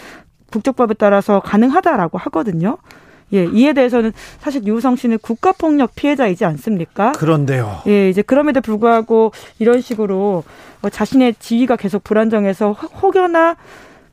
국적법에 0.52 0.96
따라서 0.96 1.42
가능하다라고 1.42 2.18
하거든요. 2.18 2.80
예, 3.34 3.46
이에 3.46 3.74
대해서는 3.74 4.14
사실 4.40 4.66
유우성 4.66 4.96
씨는 4.96 5.20
국가폭력 5.20 5.96
피해자이지 5.96 6.46
않습니까? 6.46 7.12
그런데요. 7.14 7.82
예, 7.88 8.10
이제 8.10 8.22
그럼에도 8.22 8.62
불구하고 8.62 9.32
이런 9.60 9.82
식으로 9.82 10.44
어, 10.82 10.90
자신의 10.90 11.36
지위가 11.40 11.76
계속 11.76 12.04
불안정해서 12.04 12.74
혹여나 12.74 13.56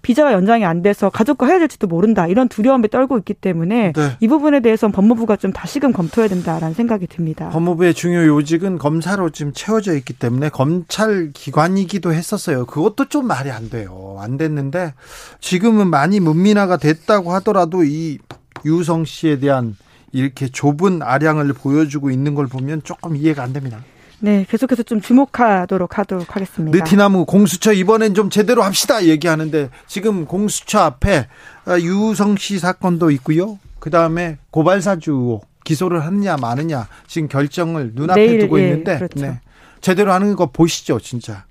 비자가 0.02 0.32
연장이 0.32 0.64
안 0.64 0.82
돼서 0.82 1.10
가족과 1.10 1.46
헤어질지도 1.46 1.86
모른다 1.86 2.26
이런 2.26 2.48
두려움에 2.48 2.88
떨고 2.88 3.18
있기 3.18 3.34
때문에 3.34 3.92
네. 3.92 4.16
이 4.18 4.28
부분에 4.28 4.60
대해서는 4.60 4.92
법무부가 4.92 5.36
좀 5.36 5.52
다시금 5.52 5.92
검토해야 5.92 6.28
된다라는 6.28 6.74
생각이 6.74 7.06
듭니다. 7.06 7.48
법무부의 7.50 7.94
중요 7.94 8.26
요직은 8.26 8.78
검사로 8.78 9.30
지금 9.30 9.52
채워져 9.54 9.94
있기 9.94 10.14
때문에 10.14 10.48
검찰 10.48 11.30
기관이기도 11.32 12.12
했었어요. 12.12 12.66
그것도 12.66 13.06
좀 13.06 13.28
말이 13.28 13.50
안 13.50 13.70
돼요. 13.70 14.16
안 14.18 14.36
됐는데 14.36 14.92
지금은 15.40 15.88
많이 15.88 16.18
문민화가 16.18 16.76
됐다고 16.78 17.32
하더라도 17.34 17.84
이 17.84 18.18
유성 18.64 19.04
씨에 19.04 19.38
대한 19.38 19.76
이렇게 20.12 20.48
좁은 20.48 21.02
아량을 21.02 21.52
보여주고 21.52 22.10
있는 22.10 22.34
걸 22.34 22.46
보면 22.46 22.82
조금 22.84 23.16
이해가 23.16 23.42
안 23.42 23.52
됩니다. 23.52 23.82
네, 24.20 24.46
계속해서 24.48 24.84
좀 24.84 25.00
주목하도록 25.00 25.98
하도록 25.98 26.36
하겠습니다. 26.36 26.78
느티나무 26.78 27.24
공수처 27.24 27.72
이번엔 27.72 28.14
좀 28.14 28.30
제대로 28.30 28.62
합시다 28.62 29.04
얘기하는데 29.04 29.70
지금 29.88 30.26
공수처 30.26 30.78
앞에 30.78 31.26
어, 31.66 31.78
유성 31.78 32.36
씨 32.36 32.60
사건도 32.60 33.10
있고요. 33.10 33.58
그 33.80 33.90
다음에 33.90 34.38
고발사주 34.50 35.40
기소를 35.64 36.04
하느냐 36.04 36.36
마느냐 36.36 36.86
지금 37.08 37.26
결정을 37.26 37.92
눈앞에 37.94 38.26
내일, 38.26 38.38
두고 38.40 38.60
예, 38.60 38.64
있는데 38.64 38.96
그렇죠. 38.96 39.20
네. 39.20 39.40
제대로 39.80 40.12
하는 40.12 40.36
거 40.36 40.46
보시죠, 40.52 41.00
진짜. 41.00 41.44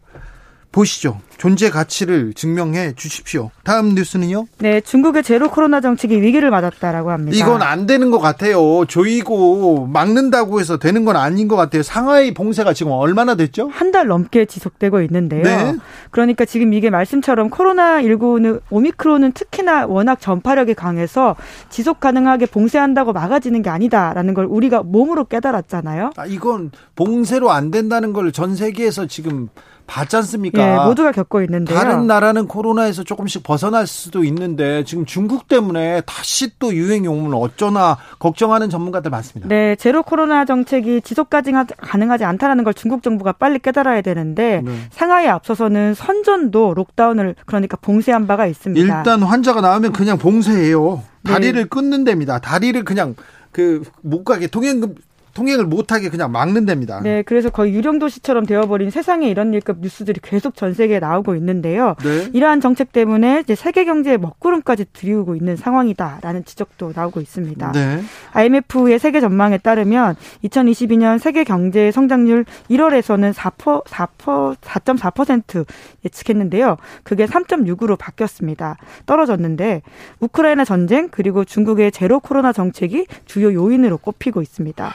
보시죠. 0.71 1.19
존재 1.37 1.69
가치를 1.71 2.33
증명해 2.33 2.93
주십시오. 2.95 3.49
다음 3.63 3.95
뉴스는요? 3.95 4.45
네, 4.59 4.79
중국의 4.79 5.23
제로 5.23 5.49
코로나 5.49 5.81
정책이 5.81 6.21
위기를 6.21 6.51
맞았다라고 6.51 7.09
합니다. 7.11 7.35
이건 7.35 7.63
안 7.63 7.87
되는 7.87 8.11
것 8.11 8.19
같아요. 8.19 8.85
조이고 8.87 9.87
막는다고 9.87 10.59
해서 10.59 10.77
되는 10.77 11.03
건 11.03 11.15
아닌 11.15 11.47
것 11.47 11.55
같아요. 11.55 11.81
상하이 11.83 12.33
봉쇄가 12.33 12.73
지금 12.73 12.91
얼마나 12.91 13.35
됐죠? 13.35 13.69
한 13.71 13.91
달 13.91 14.07
넘게 14.07 14.45
지속되고 14.45 15.01
있는데요. 15.01 15.43
네. 15.43 15.75
그러니까 16.11 16.45
지금 16.45 16.73
이게 16.73 16.89
말씀처럼 16.89 17.49
코로나19는 17.49 18.61
오미크론은 18.69 19.33
특히나 19.33 19.85
워낙 19.87 20.21
전파력이 20.21 20.75
강해서 20.75 21.35
지속 21.69 21.99
가능하게 21.99 22.45
봉쇄한다고 22.45 23.11
막아지는 23.11 23.61
게 23.63 23.69
아니다라는 23.69 24.33
걸 24.33 24.45
우리가 24.45 24.83
몸으로 24.83 25.25
깨달았잖아요. 25.25 26.11
아, 26.15 26.25
이건 26.25 26.71
봉쇄로 26.95 27.51
안 27.51 27.69
된다는 27.71 28.13
걸 28.13 28.31
전 28.31 28.55
세계에서 28.55 29.07
지금 29.07 29.49
봤지 29.91 30.15
않습니까? 30.15 30.61
예, 30.61 30.85
모두가 30.85 31.11
겪고 31.11 31.41
있는데요. 31.41 31.77
다른 31.77 32.07
나라는 32.07 32.47
코로나에서 32.47 33.03
조금씩 33.03 33.43
벗어날 33.43 33.85
수도 33.85 34.23
있는데 34.23 34.85
지금 34.85 35.05
중국 35.05 35.49
때문에 35.49 36.01
다시 36.05 36.57
또 36.59 36.73
유행이 36.73 37.09
오면 37.09 37.33
어쩌나 37.33 37.97
걱정하는 38.17 38.69
전문가들 38.69 39.11
많습니다. 39.11 39.49
네, 39.49 39.75
제로 39.75 40.01
코로나 40.01 40.45
정책이 40.45 41.01
지속까지 41.01 41.51
가능하지 41.77 42.23
않다라는 42.23 42.63
걸 42.63 42.73
중국 42.73 43.03
정부가 43.03 43.33
빨리 43.33 43.59
깨달아야 43.59 44.01
되는데 44.01 44.61
네. 44.63 44.71
상하이에 44.91 45.27
앞서서는 45.27 45.93
선전도 45.93 46.73
록다운을 46.73 47.35
그러니까 47.45 47.75
봉쇄한 47.81 48.27
바가 48.27 48.45
있습니다. 48.45 48.97
일단 48.99 49.21
환자가 49.23 49.59
나오면 49.59 49.91
그냥 49.91 50.17
봉쇄해요. 50.17 51.03
다리를 51.25 51.63
네. 51.63 51.67
끊는 51.67 52.05
데입니다. 52.05 52.39
다리를 52.39 52.81
그냥 52.85 53.15
그 53.51 53.83
못 54.01 54.23
가게 54.23 54.47
통행 54.47 54.95
통행을 55.33 55.65
못하게 55.65 56.09
그냥 56.09 56.31
막는 56.31 56.65
데입니다. 56.65 57.01
네, 57.01 57.21
그래서 57.23 57.49
거의 57.49 57.73
유령 57.73 57.99
도시처럼 57.99 58.45
되어버린 58.45 58.89
세상에 58.89 59.29
이런 59.29 59.53
일급 59.53 59.79
뉴스들이 59.79 60.19
계속 60.21 60.55
전 60.55 60.73
세계에 60.73 60.99
나오고 60.99 61.35
있는데요. 61.35 61.95
네. 62.03 62.29
이러한 62.33 62.61
정책 62.61 62.91
때문에 62.91 63.41
이제 63.41 63.55
세계 63.55 63.85
경제의 63.85 64.17
먹구름까지 64.17 64.85
들이우고 64.93 65.35
있는 65.35 65.55
상황이다라는 65.55 66.45
지적도 66.45 66.91
나오고 66.95 67.21
있습니다. 67.21 67.71
네. 67.71 68.01
IMF의 68.33 68.99
세계 68.99 69.21
전망에 69.21 69.57
따르면 69.57 70.15
2022년 70.43 71.19
세계 71.19 71.43
경제 71.43 71.91
성장률 71.91 72.45
1월에서는 72.69 73.33
4% 73.33 73.85
4% 73.85 74.55
4.4% 74.57 75.65
예측했는데요. 76.05 76.77
그게 77.03 77.25
3.6으로 77.25 77.97
바뀌었습니다. 77.97 78.77
떨어졌는데 79.05 79.81
우크라이나 80.19 80.65
전쟁 80.65 81.09
그리고 81.09 81.43
중국의 81.43 81.91
제로 81.91 82.19
코로나 82.19 82.53
정책이 82.53 83.07
주요 83.25 83.53
요인으로 83.53 83.97
꼽히고 83.97 84.41
있습니다. 84.41 84.91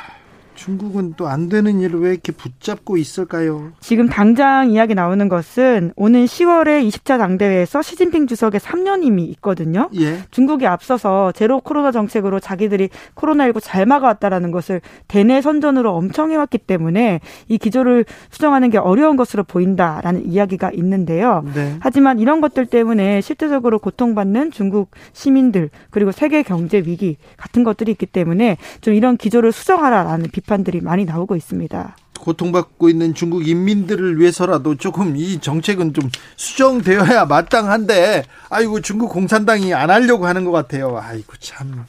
중국은 0.57 1.15
또 1.17 1.27
안 1.27 1.49
되는 1.49 1.81
일을 1.81 2.01
왜 2.01 2.11
이렇게 2.13 2.33
붙잡고 2.33 2.97
있을까요? 2.97 3.73
지금 3.81 4.09
당장 4.09 4.71
이야기 4.71 4.95
나오는 4.95 5.29
것은 5.29 5.93
오는 5.97 6.25
10월에 6.25 6.89
20차 6.89 7.19
당대회에서 7.19 7.83
시진핑 7.83 8.27
주석의 8.27 8.61
3년임이 8.61 9.29
있거든요. 9.35 9.91
예. 10.01 10.21
중국이 10.31 10.67
앞서서 10.67 11.33
제로 11.33 11.61
코로나 11.61 11.91
정책으로 11.93 12.41
자기들이 12.41 12.89
코로나19 13.17 13.61
잘 13.61 13.87
막아왔다라는 13.87 14.51
것을 14.53 14.81
대내 15.09 15.43
선전으로 15.43 15.93
엄청 15.95 16.31
해왔기 16.31 16.59
때문에 16.59 17.21
이 17.49 17.59
기조를 17.59 18.05
수정하는 18.31 18.71
게 18.71 18.79
어려운 18.79 19.17
것으로 19.17 19.43
보인다라는 19.45 20.27
이야기가 20.31 20.71
있는데요. 20.75 21.45
네. 21.55 21.77
하지만 21.81 22.19
이런 22.19 22.41
것들 22.41 22.67
때문에 22.67 23.21
실제적으로 23.21 23.79
고통받는 23.79 24.53
중국 24.53 24.93
시민들 25.13 25.71
그리고 25.91 26.13
세계 26.13 26.43
경제 26.43 26.79
위기 26.79 27.17
같은 27.37 27.65
것들이 27.65 27.91
있기 27.93 28.07
때문에 28.07 28.57
좀 28.81 28.95
이런 28.95 29.17
기조를 29.17 29.53
수정하라라는 29.53 30.31
비판 30.33 30.46
비판들이 30.47 30.81
많이 30.81 31.05
나오고 31.05 31.37
있습니다. 31.37 31.97
고통받고 32.19 32.89
있는 32.89 33.15
중국 33.15 33.47
인민들을 33.47 34.19
위해서라도 34.19 34.77
조금 34.77 35.17
이 35.17 35.39
정책은 35.39 35.93
좀 35.93 36.09
수정되어야 36.37 37.27
마땅한데 37.27 38.25
아이고 38.49 38.81
중국 38.81 39.11
공산당이 39.11 39.75
안 39.75 39.91
하려고 39.91 40.27
하는 40.27 40.45
것 40.45 40.53
같아요. 40.53 40.99
아이고 40.99 41.35
참. 41.41 41.85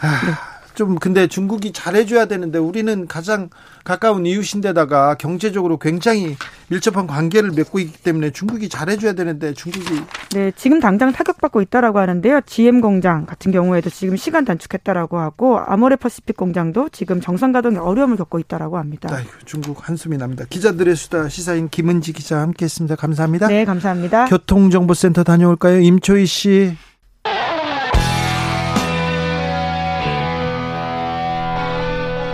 아, 0.00 0.20
네. 0.26 0.32
좀 0.74 0.96
근데 0.96 1.26
중국이 1.26 1.72
잘해줘야 1.72 2.26
되는데 2.26 2.58
우리는 2.58 3.06
가장 3.06 3.48
가까운 3.84 4.26
이웃인데다가 4.26 5.14
경제적으로 5.14 5.78
굉장히 5.78 6.36
밀접한 6.68 7.06
관계를 7.06 7.52
맺고 7.52 7.78
있기 7.78 8.02
때문에 8.02 8.30
중국이 8.30 8.68
잘해줘야 8.68 9.12
되는데 9.12 9.54
중국이 9.54 10.02
네 10.32 10.52
지금 10.56 10.80
당장 10.80 11.12
타격받고 11.12 11.62
있다라고 11.62 11.98
하는데요. 12.00 12.40
GM 12.46 12.80
공장 12.80 13.24
같은 13.26 13.52
경우에도 13.52 13.88
지금 13.90 14.16
시간 14.16 14.44
단축했다라고 14.44 15.18
하고 15.18 15.58
아모레 15.58 15.96
퍼시픽 15.96 16.36
공장도 16.36 16.88
지금 16.90 17.20
정상 17.20 17.52
가동에 17.52 17.78
어려움을 17.78 18.16
겪고 18.16 18.38
있다라고 18.40 18.78
합니다. 18.78 19.08
아이고, 19.12 19.30
중국 19.44 19.88
한숨이 19.88 20.16
납니다. 20.16 20.44
기자들의 20.48 20.96
수다 20.96 21.28
시사인 21.28 21.68
김은지 21.68 22.12
기자 22.12 22.40
함께했습니다. 22.40 22.96
감사합니다. 22.96 23.46
네 23.46 23.64
감사합니다. 23.64 24.24
교통정보센터 24.26 25.22
다녀올까요, 25.22 25.80
임초희 25.80 26.26
씨. 26.26 26.76